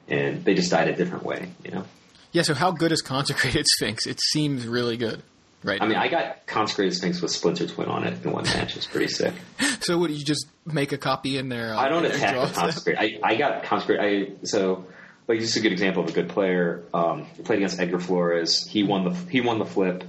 [0.06, 1.48] and they just died a different way.
[1.64, 1.84] You know.
[2.32, 2.42] Yeah.
[2.42, 4.06] So how good is Consecrated Sphinx?
[4.06, 5.22] It seems really good,
[5.62, 5.80] right?
[5.80, 8.76] I mean, I got Consecrated Sphinx with Splinter Twin on it in one match.
[8.76, 9.32] It's pretty sick.
[9.80, 11.74] so would you just make a copy in there?
[11.74, 12.54] Uh, I don't attack the them?
[12.54, 12.98] consecrate.
[12.98, 14.38] I, I got consecrated.
[14.42, 14.84] I so
[15.28, 16.82] like this is a good example of a good player.
[16.92, 18.66] Um, played against Edgar Flores.
[18.66, 20.04] He won the he won the flip.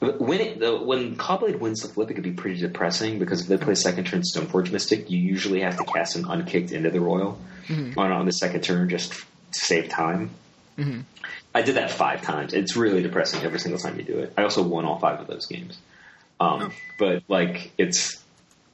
[0.00, 3.40] But When it, the, when Cawblade wins the flip, it could be pretty depressing because
[3.40, 6.90] if they play second turn Stoneforge Mystic, you usually have to cast an unkicked into
[6.90, 7.36] the Roil
[7.96, 10.30] on, on the second turn just to save time.
[11.52, 12.54] I did that five times.
[12.54, 14.32] It's really depressing every single time you do it.
[14.38, 15.76] I also won all five of those games.
[16.38, 18.22] Um, But like it's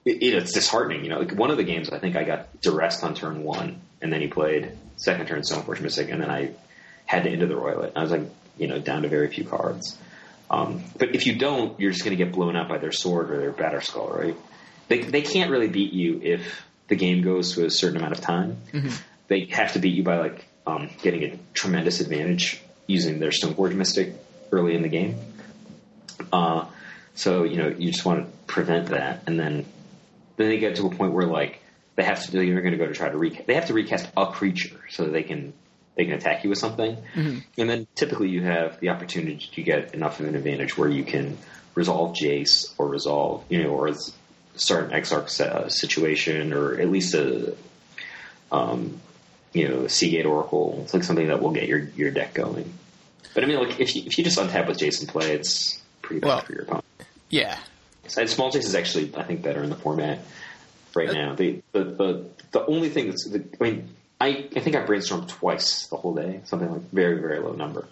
[0.05, 1.05] it, it's disheartening.
[1.05, 3.81] You know, like one of the games I think I got duressed on turn one,
[4.03, 6.51] and then he played second turn Stoneforge Mystic, and then I
[7.07, 7.93] had to into the Roilet.
[7.97, 8.23] I was like,
[8.57, 9.99] you know, down to very few cards.
[10.51, 13.31] Um, but if you don't, you're just going to get blown out by their sword
[13.31, 14.37] or their Batterskull, right?
[14.89, 18.21] They they can't really beat you if the game goes to a certain amount of
[18.21, 18.59] time.
[19.29, 23.75] They have to beat you by like um, getting a tremendous advantage using their Stoneforge
[23.75, 24.15] Mystic
[24.53, 25.17] early in the game.
[26.33, 26.67] Uh,
[27.15, 29.65] so you know you just want to prevent that, and then
[30.37, 31.61] then they get to a point where like
[31.97, 34.09] they have to they're going to go to try to recast they have to recast
[34.17, 35.53] a creature so that they can
[35.97, 39.95] they can attack you with something, and then typically you have the opportunity to get
[39.95, 41.39] enough of an advantage where you can
[41.77, 43.93] resolve Jace or resolve you know or
[44.57, 47.55] start an Exarch uh, situation or at least a
[48.51, 49.01] um,
[49.53, 50.81] you know Sea Gate Oracle.
[50.83, 52.73] It's like something that will get your your deck going.
[53.35, 56.21] But I mean, like if you if you just untap with Jason play, it's pretty
[56.21, 56.85] bad Well- for your opponent.
[57.31, 57.59] Yeah.
[58.17, 60.19] And small Jace is actually, I think, better in the format
[60.97, 61.35] right now.
[61.35, 63.89] The the the, the only thing that's, the, I mean,
[64.21, 67.87] I, I think I brainstormed twice the whole day, something like very very low number.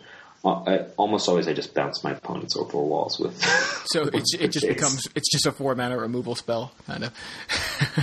[0.45, 3.41] Uh, I, almost always, I just bounce my opponents over walls with.
[3.87, 7.12] So with it, it just becomes it's just a four mana removal spell kind of.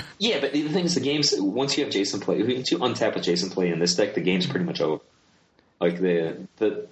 [0.21, 3.15] Yeah, but the thing is, the game's once you have Jason play, once you untap
[3.15, 5.01] with Jason play in this deck, the game's pretty much over.
[5.79, 6.87] Like the the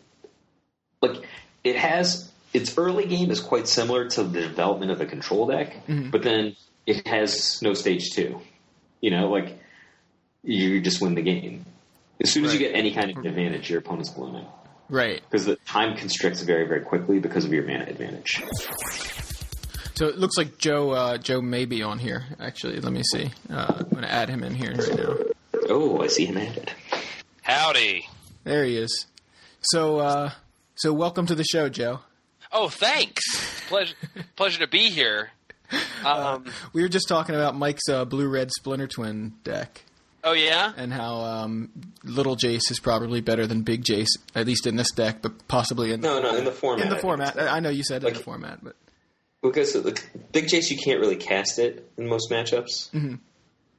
[1.01, 1.27] like
[1.63, 5.75] it has its early game is quite similar to the development of the control deck,
[6.09, 6.55] but then
[6.87, 8.41] it has no stage two.
[9.01, 9.59] You know, like
[10.43, 11.65] you just win the game.
[12.19, 15.21] As soon as you get any kind of advantage, your opponent's blown out right.
[15.29, 18.41] because the time constricts very very quickly because of your mana advantage.
[19.95, 22.23] So it looks like Joe uh, Joe may be on here.
[22.39, 23.29] Actually, let me see.
[23.49, 25.15] Uh, I'm going to add him in here right now.
[25.69, 26.71] Oh, I see him added.
[27.41, 28.07] Howdy.
[28.43, 29.05] There he is.
[29.61, 30.31] So uh,
[30.75, 31.99] so welcome to the show, Joe.
[32.51, 33.23] Oh, thanks.
[33.67, 33.95] Pleasure,
[34.35, 35.31] pleasure to be here.
[36.05, 39.83] Um, We were just talking about Mike's uh, blue red Splinter Twin deck
[40.23, 40.71] oh yeah.
[40.77, 41.69] and how um,
[42.03, 45.91] little Jace is probably better than big Jace, at least in this deck, but possibly
[45.91, 46.83] in No, no, in the format.
[46.85, 47.39] in the I format.
[47.39, 48.75] I I know you said in the Like- format, but
[49.41, 49.99] Because the
[50.31, 52.89] Big Jace, you can't really cast it in most matchups.
[52.91, 53.15] Mm-hmm.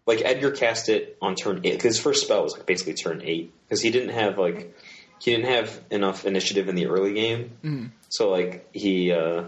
[0.07, 3.23] Like Edgar cast it on turn eight because his first spell was like basically turn
[3.25, 4.75] eight because he didn't have like
[5.21, 7.51] he didn't have enough initiative in the early game.
[7.65, 7.87] Mm-hmm.
[8.09, 9.45] So like he, uh,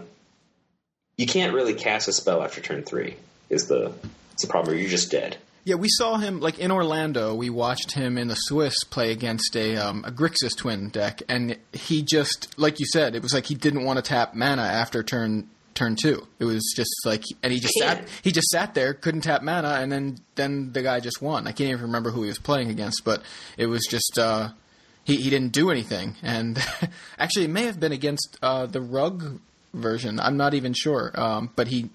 [1.21, 3.15] you can't really cast a spell after turn three.
[3.47, 3.93] Is the
[4.33, 4.75] it's the problem?
[4.75, 5.37] You're just dead.
[5.63, 7.35] Yeah, we saw him like in Orlando.
[7.35, 11.57] We watched him in the Swiss play against a um, a Grixis twin deck, and
[11.73, 15.03] he just like you said, it was like he didn't want to tap mana after
[15.03, 16.25] turn turn two.
[16.39, 19.73] It was just like, and he just sat he just sat there, couldn't tap mana,
[19.79, 21.45] and then then the guy just won.
[21.45, 23.21] I can't even remember who he was playing against, but
[23.57, 24.49] it was just uh,
[25.03, 26.15] he he didn't do anything.
[26.23, 26.57] And
[27.19, 29.39] actually, it may have been against uh, the Rug
[29.73, 30.19] version.
[30.19, 31.89] I'm not even sure, um, but he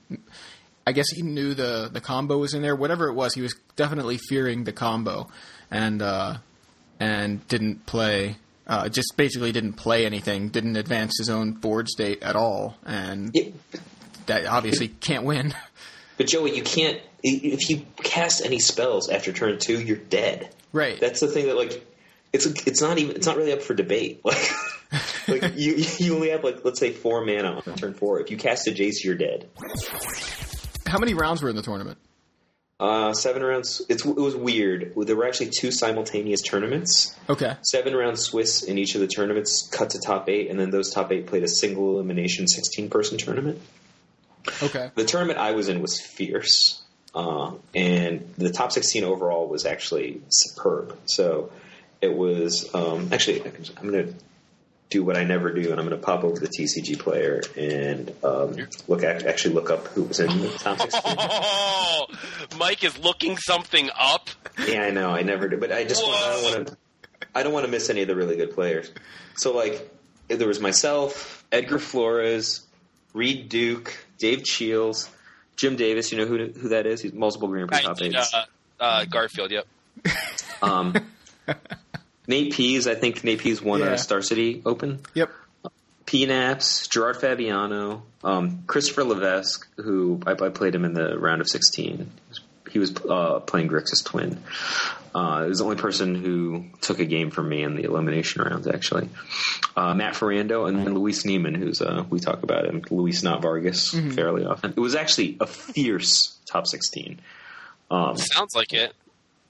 [0.86, 2.76] I guess he knew the the combo was in there.
[2.76, 5.28] Whatever it was, he was definitely fearing the combo,
[5.70, 6.38] and uh,
[7.00, 8.36] and didn't play.
[8.68, 10.48] Uh, just basically didn't play anything.
[10.48, 13.50] Didn't advance his own board state at all, and Yeah,
[14.26, 15.54] that obviously can't win.
[16.16, 20.50] but Joey, you can't if you cast any spells after turn two, you're dead.
[20.72, 20.98] right.
[21.00, 21.84] That's the thing that like
[22.32, 24.20] it's it's not even it's not really up for debate.
[24.24, 24.50] Like
[25.28, 28.20] like you you only have like let's say four mana on turn four.
[28.20, 29.48] If you cast a Jace, you're dead.
[30.86, 31.98] How many rounds were in the tournament?
[32.78, 33.80] Uh, seven rounds.
[33.88, 34.92] It's it was weird.
[34.96, 37.16] There were actually two simultaneous tournaments.
[37.28, 37.56] Okay.
[37.62, 40.90] Seven round Swiss in each of the tournaments, cut to top eight, and then those
[40.90, 43.60] top eight played a single elimination sixteen person tournament.
[44.62, 44.90] Okay.
[44.94, 46.82] The tournament I was in was fierce,
[47.14, 50.96] uh, and the top 16 overall was actually superb.
[51.06, 51.50] So
[52.00, 54.14] it was um, actually I'm going to
[54.88, 58.12] do what I never do, and I'm going to pop over the TCG player and
[58.22, 61.00] um, look act- actually look up who was in the top 16.
[61.18, 62.06] Oh,
[62.58, 64.30] Mike is looking something up.
[64.68, 66.76] yeah, I know I never do, but I just want, I don't want to.
[67.34, 68.90] I don't want to miss any of the really good players.
[69.36, 69.90] So like
[70.28, 72.64] there was myself, Edgar Flores,
[73.12, 75.10] Reed Duke, Dave Shields,
[75.56, 76.12] Jim Davis.
[76.12, 77.02] You know who who that is?
[77.02, 78.34] He's multiple Grand Prix top I, eights.
[78.34, 78.44] uh,
[78.80, 79.50] uh, Garfield.
[79.50, 79.66] Yep.
[80.62, 80.94] Um,
[82.26, 83.92] Nate Pease, I think Nate Pease won Yeah.
[83.92, 85.00] a Star City Open.
[85.14, 85.30] Yep.
[86.06, 91.48] P-Naps, Gerard Fabiano, um, Christopher Levesque, who I, I played him in the round of
[91.48, 92.10] 16.
[92.70, 94.40] He was uh, playing Grixis twin.
[95.14, 98.42] Uh, he was the only person who took a game from me in the elimination
[98.42, 99.08] rounds, actually.
[99.76, 103.42] Uh, Matt Ferrando and then Luis Neiman, who's uh, we talk about him, Luis not
[103.42, 104.70] Vargas, fairly often.
[104.76, 107.18] It was actually a fierce top 16.
[107.90, 108.92] Um, Sounds like it.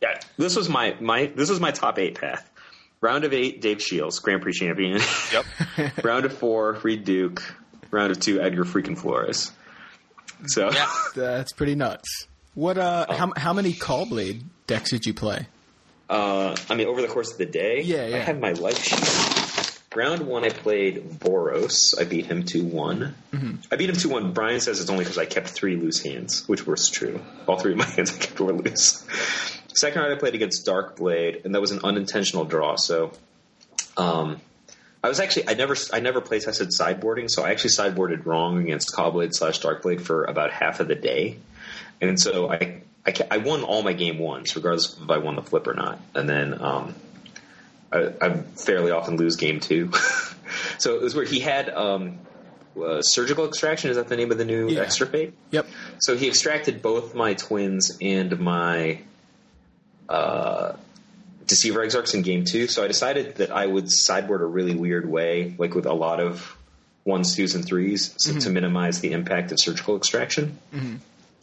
[0.01, 2.49] yeah, this was my my this was my top eight path.
[3.01, 5.01] Round of eight, Dave Shields, Grand Prix champion.
[5.33, 5.45] Yep.
[6.05, 7.43] Round of four, Reed Duke.
[7.91, 9.53] Round of two, Edgar freaking Flores.
[10.47, 10.91] So Yeah.
[11.15, 12.27] That's pretty nuts.
[12.55, 12.79] What?
[12.79, 15.47] Uh, how how many Cawblade decks did you play?
[16.09, 18.17] uh, I mean, over the course of the day, Yeah, yeah.
[18.17, 19.73] I have my life sheet.
[19.95, 21.99] Round one, I played Boros.
[21.99, 23.15] I beat him two one.
[23.33, 23.55] Mm-hmm.
[23.73, 24.33] I beat him two one.
[24.33, 27.21] Brian says it's only because I kept three loose hands, which was true.
[27.47, 29.07] All three of my hands I kept were loose.
[29.77, 32.77] Second night I played against Darkblade, and that was an unintentional draw.
[32.77, 33.13] So,
[33.97, 34.41] um,
[35.05, 38.61] I was actually I never I never play tested sideboarding, so I actually sideboarded wrong
[38.63, 41.37] against Cawblade slash Darkblade for about half of the day,
[42.01, 45.43] and so I I, I won all my game ones, regardless if I won the
[45.43, 46.95] flip or not, and then um,
[47.93, 49.93] I, I fairly often lose game two.
[50.79, 52.19] so it was where he had um,
[52.77, 53.91] uh, surgical extraction.
[53.91, 54.81] Is that the name of the new Yeah.
[54.81, 55.35] Extirpate?
[55.53, 55.67] Yep.
[56.01, 59.01] So he extracted both my twins and my
[60.09, 60.73] uh,
[61.47, 62.67] Deceiver Exarchs in game two.
[62.67, 66.21] So I decided that I would sideboard a really weird way, like with a lot
[66.21, 66.57] of
[67.05, 70.59] ones, twos, and 3s so to minimize the impact of surgical extraction.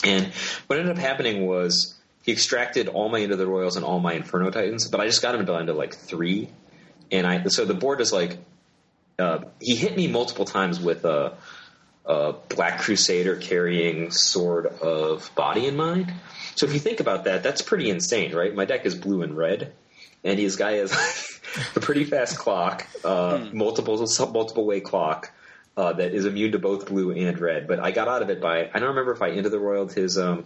[0.03, 0.33] And
[0.67, 4.13] what ended up happening was he extracted all my Into the Roils and all my
[4.13, 6.49] Inferno Titans, but I just got him down to like three.
[7.11, 8.37] And I so the board is like
[9.19, 11.33] uh, he hit me multiple times with a,
[12.05, 16.11] a Black Crusader carrying Sword of Body and Mind.
[16.55, 18.53] So if you think about that, that's pretty insane, right?
[18.53, 19.73] My deck is blue and red,
[20.23, 20.91] and his guy has
[21.75, 23.97] a pretty fast clock, uh, multiple
[24.31, 25.31] multiple way clock.
[25.75, 28.39] Uh, that is immune to both blue and red, but I got out of it
[28.39, 30.45] by I don't remember if I Into the Roil his um,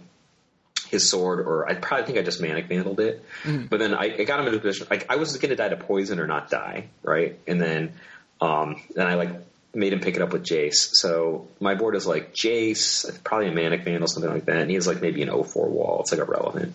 [0.88, 3.22] his sword, or I probably think I just manic vandaled it.
[3.68, 5.68] But then I, I got him into a position like I was going to die
[5.68, 7.38] to poison or not die, right?
[7.46, 7.92] And then
[8.40, 9.30] um, then I like
[9.74, 10.90] made him pick it up with Jace.
[10.92, 14.56] So my board is like Jace, probably a manic vandal, something like that.
[14.56, 16.00] And he has like maybe an 04 wall.
[16.00, 16.74] It's like irrelevant.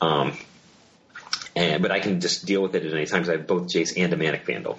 [0.00, 0.36] Um,
[1.56, 3.64] and but I can just deal with it at any time because I have both
[3.72, 4.78] Jace and a manic vandal.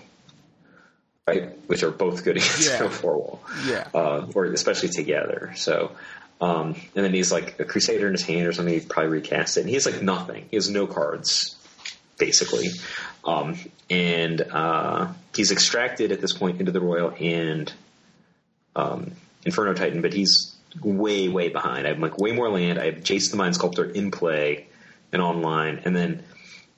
[1.28, 2.88] Right, which are both good against Yeah.
[2.90, 3.88] 04 wall Yeah.
[3.94, 5.52] uh, or especially together.
[5.56, 5.92] So,
[6.42, 8.74] um, and then he's like a crusader in his hand or something.
[8.74, 10.48] He probably recast it, and he has like nothing.
[10.50, 11.56] He has no cards,
[12.18, 12.70] basically.
[13.24, 13.58] Um,
[13.92, 15.10] and uh,
[15.40, 17.72] he's extracted at this point Into the Roil and
[18.76, 19.14] um,
[19.46, 21.88] Inferno Titan, but he's way way behind.
[21.88, 22.78] I have like way more land.
[22.78, 24.68] I have Jace the Mind Sculptor in play
[25.12, 26.24] and online, and then.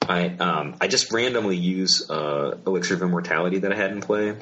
[0.08, 4.34] I um, I just randomly use uh, Elixir of Immortality that I had in play,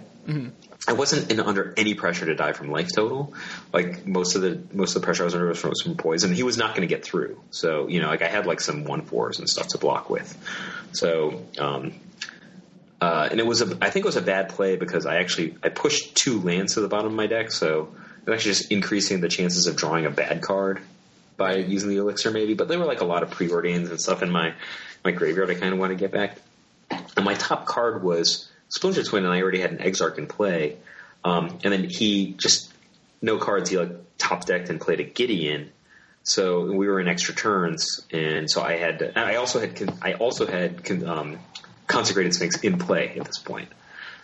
[0.89, 3.35] I wasn't in, under any pressure to die from life total.
[3.73, 5.97] Like most of the most of the pressure I was under was from, was from
[5.97, 6.33] poison.
[6.33, 7.41] He was not going to get through.
[7.51, 10.37] So you know, like I had like some one fours and stuff to block with.
[10.93, 11.93] So um,
[13.01, 15.57] uh, and it was a I think it was a bad play because I actually
[15.63, 17.51] I pushed two lands to the bottom of my deck.
[17.51, 17.89] So
[18.31, 20.81] was actually just increasing the chances of drawing a bad card
[21.37, 22.55] by using the elixir maybe.
[22.55, 24.55] But there were like a lot of preordains and stuff in my
[25.05, 25.51] my graveyard.
[25.51, 26.37] I kind of want to get back.
[27.17, 30.77] And my top card was Splinter Twin, and I already had an Exarch in play.
[31.25, 32.73] Um, and then he just
[33.23, 33.71] no cards.
[33.71, 35.71] He like top decked and played a Gideon.
[36.23, 39.13] So we were in extra turns, and so I had.
[39.17, 39.93] I also had.
[40.03, 41.39] I also had um,
[41.91, 43.69] consecrated Sphinx in play at this point.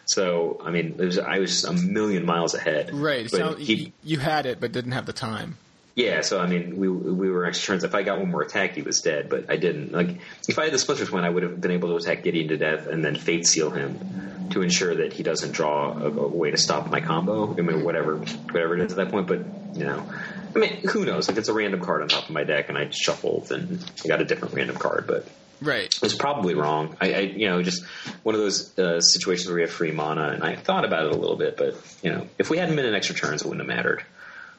[0.07, 2.94] So I mean, it was, I was a million miles ahead.
[2.94, 3.29] Right.
[3.31, 5.59] But So he, you, you had it, but didn't have the time.
[5.96, 7.85] yeah, so I mean, we we were extra turns.
[7.85, 9.29] If I got one more attack, he was dead.
[9.29, 9.92] But I didn't.
[9.92, 12.48] Like, if I had the splinters one, I would have been able to attack Gideon
[12.48, 16.29] to death and then fate seal him to ensure that he doesn't draw a, a
[16.29, 17.50] way to stop my combo.
[17.52, 19.27] I mean, whatever whatever it is at that point.
[19.27, 19.40] But
[19.75, 20.06] you know,
[20.54, 21.27] I mean, who knows?
[21.29, 24.08] Like, it's a random card on top of my deck, and I shuffled and I
[24.08, 25.06] got a different random card.
[25.08, 25.27] But
[25.61, 25.87] Right.
[25.94, 26.96] it was probably wrong.
[27.00, 27.85] I, I you know, just
[28.23, 31.13] one of those uh, situations where we have free mana, and I thought about it
[31.13, 33.69] a little bit, but you know, if we hadn't been in extra turns, it wouldn't
[33.69, 34.04] have mattered.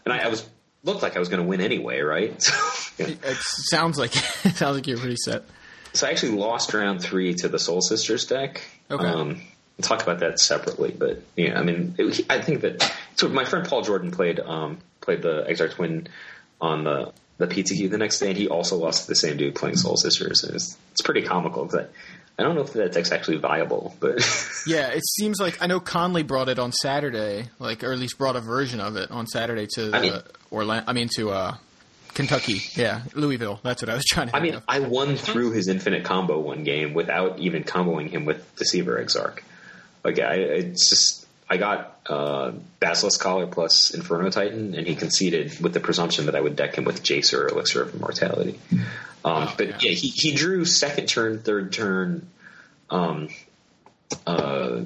[0.05, 0.47] And I, I was
[0.83, 2.33] looked like I was going to win anyway, right?
[2.97, 3.13] So, yeah.
[3.23, 5.43] It sounds like it sounds like you're pretty set.
[5.93, 8.63] so I actually lost round three to the Soul Sisters deck.
[8.89, 9.05] Okay.
[9.05, 9.41] Um,
[9.77, 13.29] we'll talk about that separately, but yeah, I mean, it, I think that so.
[13.29, 16.07] My friend Paul Jordan played um, played the Exarch Twin
[16.59, 19.55] on the the PTQ the next day, and he also lost to the same dude
[19.55, 20.43] playing Soul Sisters.
[20.43, 21.87] And it's, it's pretty comical because
[22.39, 24.15] I don't know if that deck's actually viable, but
[24.67, 28.17] Yeah, it seems like I know Conley brought it on Saturday, like or at least
[28.17, 30.21] brought a version of it on Saturday to I mean- uh,
[30.51, 30.85] Orlando.
[30.87, 31.55] I mean to uh,
[32.15, 32.61] Kentucky.
[32.73, 33.59] Yeah, Louisville.
[33.61, 34.35] That's what I was trying to.
[34.35, 34.63] I mean, of.
[34.67, 39.43] I won through his infinite combo one game without even comboing him with Deceiver Exarch.
[40.03, 45.59] Like, I, it's just I got uh, Basilisk Collar plus Inferno Titan, and he conceded
[45.61, 48.59] with the presumption that I would deck him with Jace or Elixir of Immortality.
[49.23, 49.75] Um, but yeah.
[49.79, 52.27] yeah, he, he drew second turn, third turn,
[52.89, 53.29] um,
[54.25, 54.81] uh,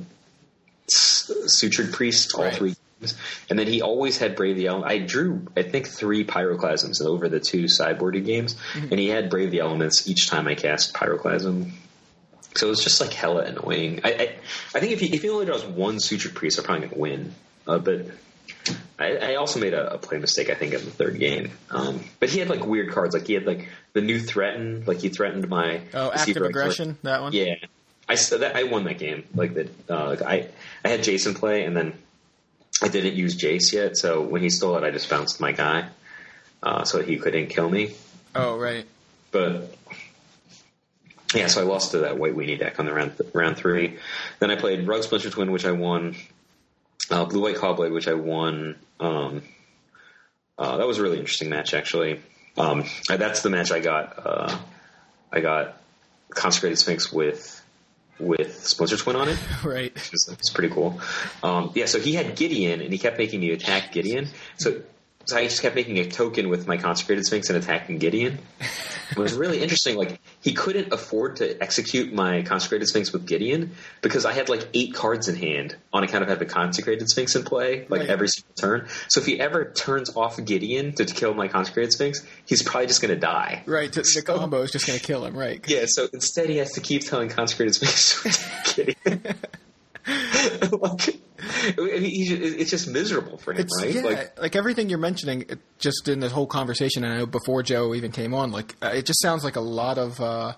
[0.88, 2.53] Sutured Priest all Right.
[2.53, 3.16] three games,
[3.49, 4.91] and then he always had Brave the Elements.
[4.91, 9.51] I drew, I think, three Pyroclasms over the two sideboarded games, and he had Brave
[9.51, 11.72] the Elements each time I cast Pyroclasm.
[12.56, 14.02] So it was just like hella annoying.
[14.04, 14.36] I I,
[14.76, 17.34] I think if he if he only draws one Sutured Priest, I'm probably gonna win.
[17.68, 18.08] Uh, but
[18.99, 21.52] I, I also made a, a play mistake, I think, in the third game.
[21.70, 24.99] Um, but he had like weird cards, like he had like the new threaten, like
[24.99, 26.97] he threatened my oh, Act of Aggression.
[27.04, 27.34] That one.
[27.34, 27.56] Yeah,
[28.08, 29.26] I that, I won that game.
[29.34, 30.49] Like that, uh, like I
[30.84, 31.93] I had Jason play, and then
[32.82, 33.97] I didn't use Jace yet.
[33.97, 35.88] So when he stole it, I just bounced my guy,
[36.62, 37.95] uh, so he couldn't kill me.
[38.36, 38.86] Oh, right.
[39.32, 39.76] But
[41.34, 43.97] yeah, so I lost to that white weenie deck on the round round three.
[44.39, 46.15] Then I played Rug Splinter Twin, which I won.
[47.09, 48.75] Uh, Blue White Cawblade, which I won.
[48.99, 49.41] Um,
[50.57, 52.21] uh, that was a really interesting match, actually.
[52.57, 54.25] Um, that's the match I got.
[54.25, 54.57] Uh,
[55.32, 55.82] I got
[56.29, 57.57] Consecrated Sphinx with
[58.19, 59.39] with Splinter Twin on it.
[59.63, 59.91] Right.
[59.95, 60.99] It's, it's pretty cool.
[61.43, 64.27] Um, yeah, so he had Gideon, and he kept making me attack Gideon.
[64.57, 64.82] So,
[65.26, 68.39] so I just kept making a token with my Consecrated Sphinx and attacking Gideon.
[69.11, 69.97] It was really interesting.
[69.97, 74.67] Like he couldn't afford to execute my Consecrated Sphinx with Gideon because I had like
[74.74, 78.09] eight cards in hand on account of having Consecrated Sphinx in play, like Right.
[78.09, 78.88] every single turn.
[79.09, 83.01] So if he ever turns off Gideon to kill my Consecrated Sphinx, he's probably just
[83.01, 83.63] going to die.
[83.65, 83.91] Right.
[83.91, 85.38] The, the combo is just going to kill him.
[85.38, 85.63] Right.
[85.67, 89.36] Yeah, so instead he has to keep telling Consecrated Sphinx to attack Gideon.
[90.72, 91.19] like,
[91.62, 93.93] I mean, he's ju- it's just miserable for him, It's right?
[93.93, 97.03] yeah, Like, like, everything you're mentioning, it- just in this whole conversation.
[97.03, 99.62] And I know before Joe even came on, like uh, it just sounds like a
[99.62, 100.20] lot of.
[100.20, 100.53] Uh,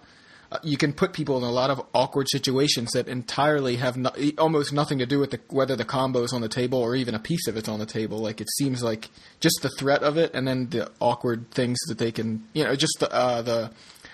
[0.51, 4.11] uh, you can put people in a lot of awkward situations that entirely have no,
[4.37, 7.15] almost nothing to do with the, whether the combo is on the table or even
[7.15, 8.19] a piece of it's on the table.
[8.19, 11.97] Like it seems like just the threat of it, and then the awkward things that
[11.97, 13.71] they can, you know, just the uh, the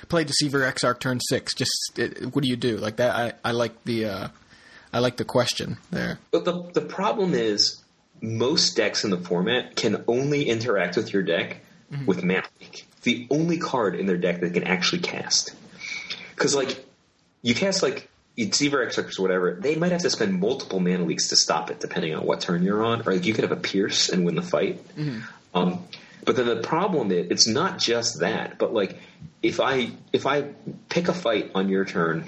[0.08, 1.54] play deceiver Exarch turn six.
[1.54, 3.16] Just it, what do you do like that?
[3.44, 4.28] I, I like the uh,
[4.92, 6.20] I like the question there.
[6.32, 7.82] but the the problem is
[8.22, 11.62] most decks in the format can only interact with your deck
[12.06, 12.86] with Mana Leak.
[12.92, 15.54] It's the only card in their deck that can actually cast.
[16.36, 16.86] Because like
[17.42, 21.28] you cast like Deceiver Exarch or whatever, they might have to spend multiple mana leaks
[21.30, 23.02] to stop it, depending on what turn you're on.
[23.08, 24.82] Or like you could have a Pierce and win the fight.
[25.54, 25.84] Um,
[26.26, 28.58] but then the problem is, it's not just that.
[28.58, 28.98] But like,
[29.42, 30.50] if I if I
[30.90, 32.26] pick a fight on your turn,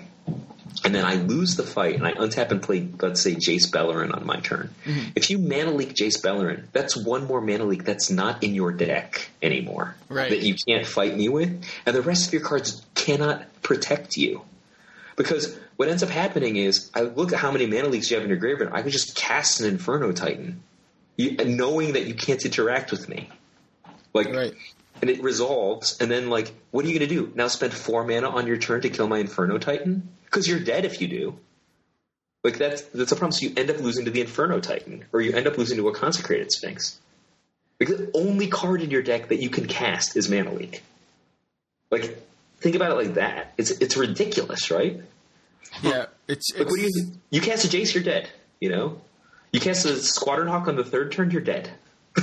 [0.84, 4.16] and then I lose the fight, and I untap and play, let's say Jace Beleren
[4.16, 4.74] on my turn.
[4.86, 5.10] Mm-hmm.
[5.16, 8.72] If you mana leak Jace Beleren, that's one more mana leak that's not in your
[8.72, 9.96] deck anymore.
[10.10, 10.30] Right.
[10.30, 14.42] That you can't fight me with, and the rest of your cards cannot protect you.
[15.16, 18.24] Because what ends up happening is, I look at how many mana leaks you have
[18.24, 18.72] in your graveyard.
[18.74, 20.64] I could just cast an Inferno Titan,
[21.18, 23.30] you, knowing that you can't interact with me.
[24.14, 24.54] Like, Right.
[25.02, 27.32] and it resolves, and then like, what are you going to do?
[27.36, 30.10] Now spend four mana on your turn to kill my Inferno Titan?
[30.32, 31.38] Because you're dead if you do.
[32.44, 33.34] Like that's that's a problem.
[33.34, 35.88] So you end up losing to the Inferno Titan, or you end up losing to
[35.90, 37.00] a Consecrated Sphinx.
[37.80, 40.82] Like the only card in your deck that you can cast is Mana Leak.
[41.92, 42.18] Like,
[42.60, 43.54] think about it like that.
[43.58, 45.02] It's it's ridiculous, right?
[45.84, 48.30] Yeah, it's, Like, what do you you cast a Jace, you're dead.
[48.60, 49.02] You know,
[49.52, 51.70] you cast a Squadron Hawk on the third turn, you're dead.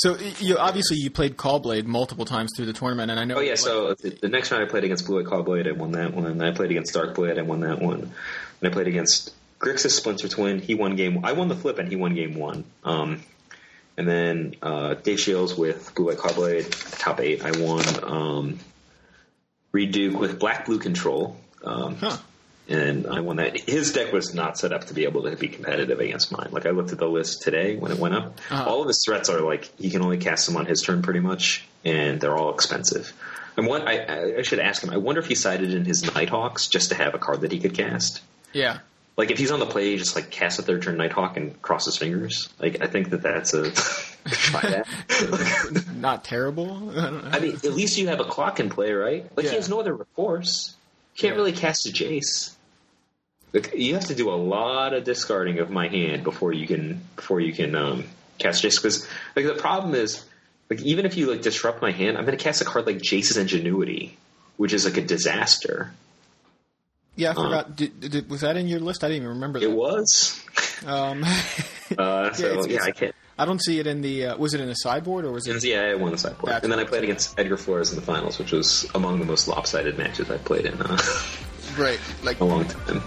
[0.00, 3.36] So you obviously you played Cawblade multiple times through the tournament, and I know.
[3.36, 5.92] Oh yeah, so the, the next round I played against Blue Eye Cawblade, I won
[5.92, 6.40] that one.
[6.40, 8.00] I played against Darkblade, I won that one.
[8.00, 8.12] And
[8.62, 10.58] I played against Grixis Splinter Twin.
[10.58, 11.22] He won game.
[11.22, 12.64] I won the flip, and he won game one.
[12.82, 13.22] Um,
[13.98, 17.44] and then uh, Dave Shields with Blue Eye Cawblade, top eight.
[17.44, 17.84] I won.
[18.02, 18.58] Um,
[19.72, 21.36] Reed Duke with Black Blue Control.
[21.62, 22.16] Um, Huh.
[22.70, 23.58] And I won that.
[23.68, 26.48] His deck was not set up to be able to be competitive against mine.
[26.50, 28.38] Like I looked at the list today when it went up.
[28.50, 28.64] Uh-huh.
[28.70, 31.20] All of his threats are like he can only cast them on his turn, pretty
[31.20, 33.12] much, and they're all expensive.
[33.56, 34.90] And what I, I, should ask him.
[34.90, 37.58] I wonder if he sided in his Nighthawks just to have a card that he
[37.58, 38.22] could cast.
[38.52, 38.78] yeah,
[39.16, 41.60] Like if he's on the play, he just like cast a third turn Nighthawk and
[41.60, 42.48] cross his fingers.
[42.60, 43.70] Like I think that that's a
[44.30, 45.84] try that.
[45.96, 46.90] not terrible.
[46.98, 47.36] I.
[47.36, 49.26] I mean, at least you have a clock in play, right?
[49.36, 49.50] Like Yeah.
[49.50, 50.74] he has no other recourse.
[51.16, 51.36] Can't Yeah.
[51.38, 52.54] really cast a Jace.
[53.52, 57.00] Like, you have to do a lot of discarding of my hand before you can
[57.16, 58.04] before you can um,
[58.38, 58.76] cast Jace.
[58.76, 60.24] Because like the problem is,
[60.68, 62.98] like even if you like disrupt my hand, I'm going to cast a card like
[62.98, 64.16] Jace's Ingenuity,
[64.56, 65.92] which is like a disaster.
[67.16, 67.76] Yeah, I Uh, forgot.
[67.76, 69.02] Did, did, was that in your list?
[69.02, 69.66] I didn't even remember that.
[69.66, 70.40] It was.
[70.86, 71.24] Um,
[71.98, 73.14] Uh, so it's- yeah, it's- I can't.
[73.36, 74.26] I don't see it in the.
[74.26, 75.64] Uh, was it in the sideboard or was it?
[75.64, 78.02] Yeah, I won the sideboard, That's and then I played against Edgar Flores in the
[78.02, 80.98] finals, which was among the most lopsided matches I've played in uh,
[81.76, 81.98] Right.
[82.22, 83.02] Like a long time.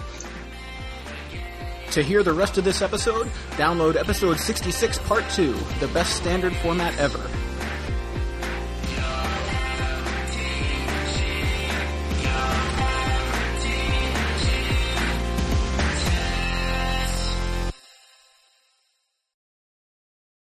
[1.93, 6.55] To hear the rest of this episode, download episode 66, part two, the best standard
[6.57, 7.21] format ever.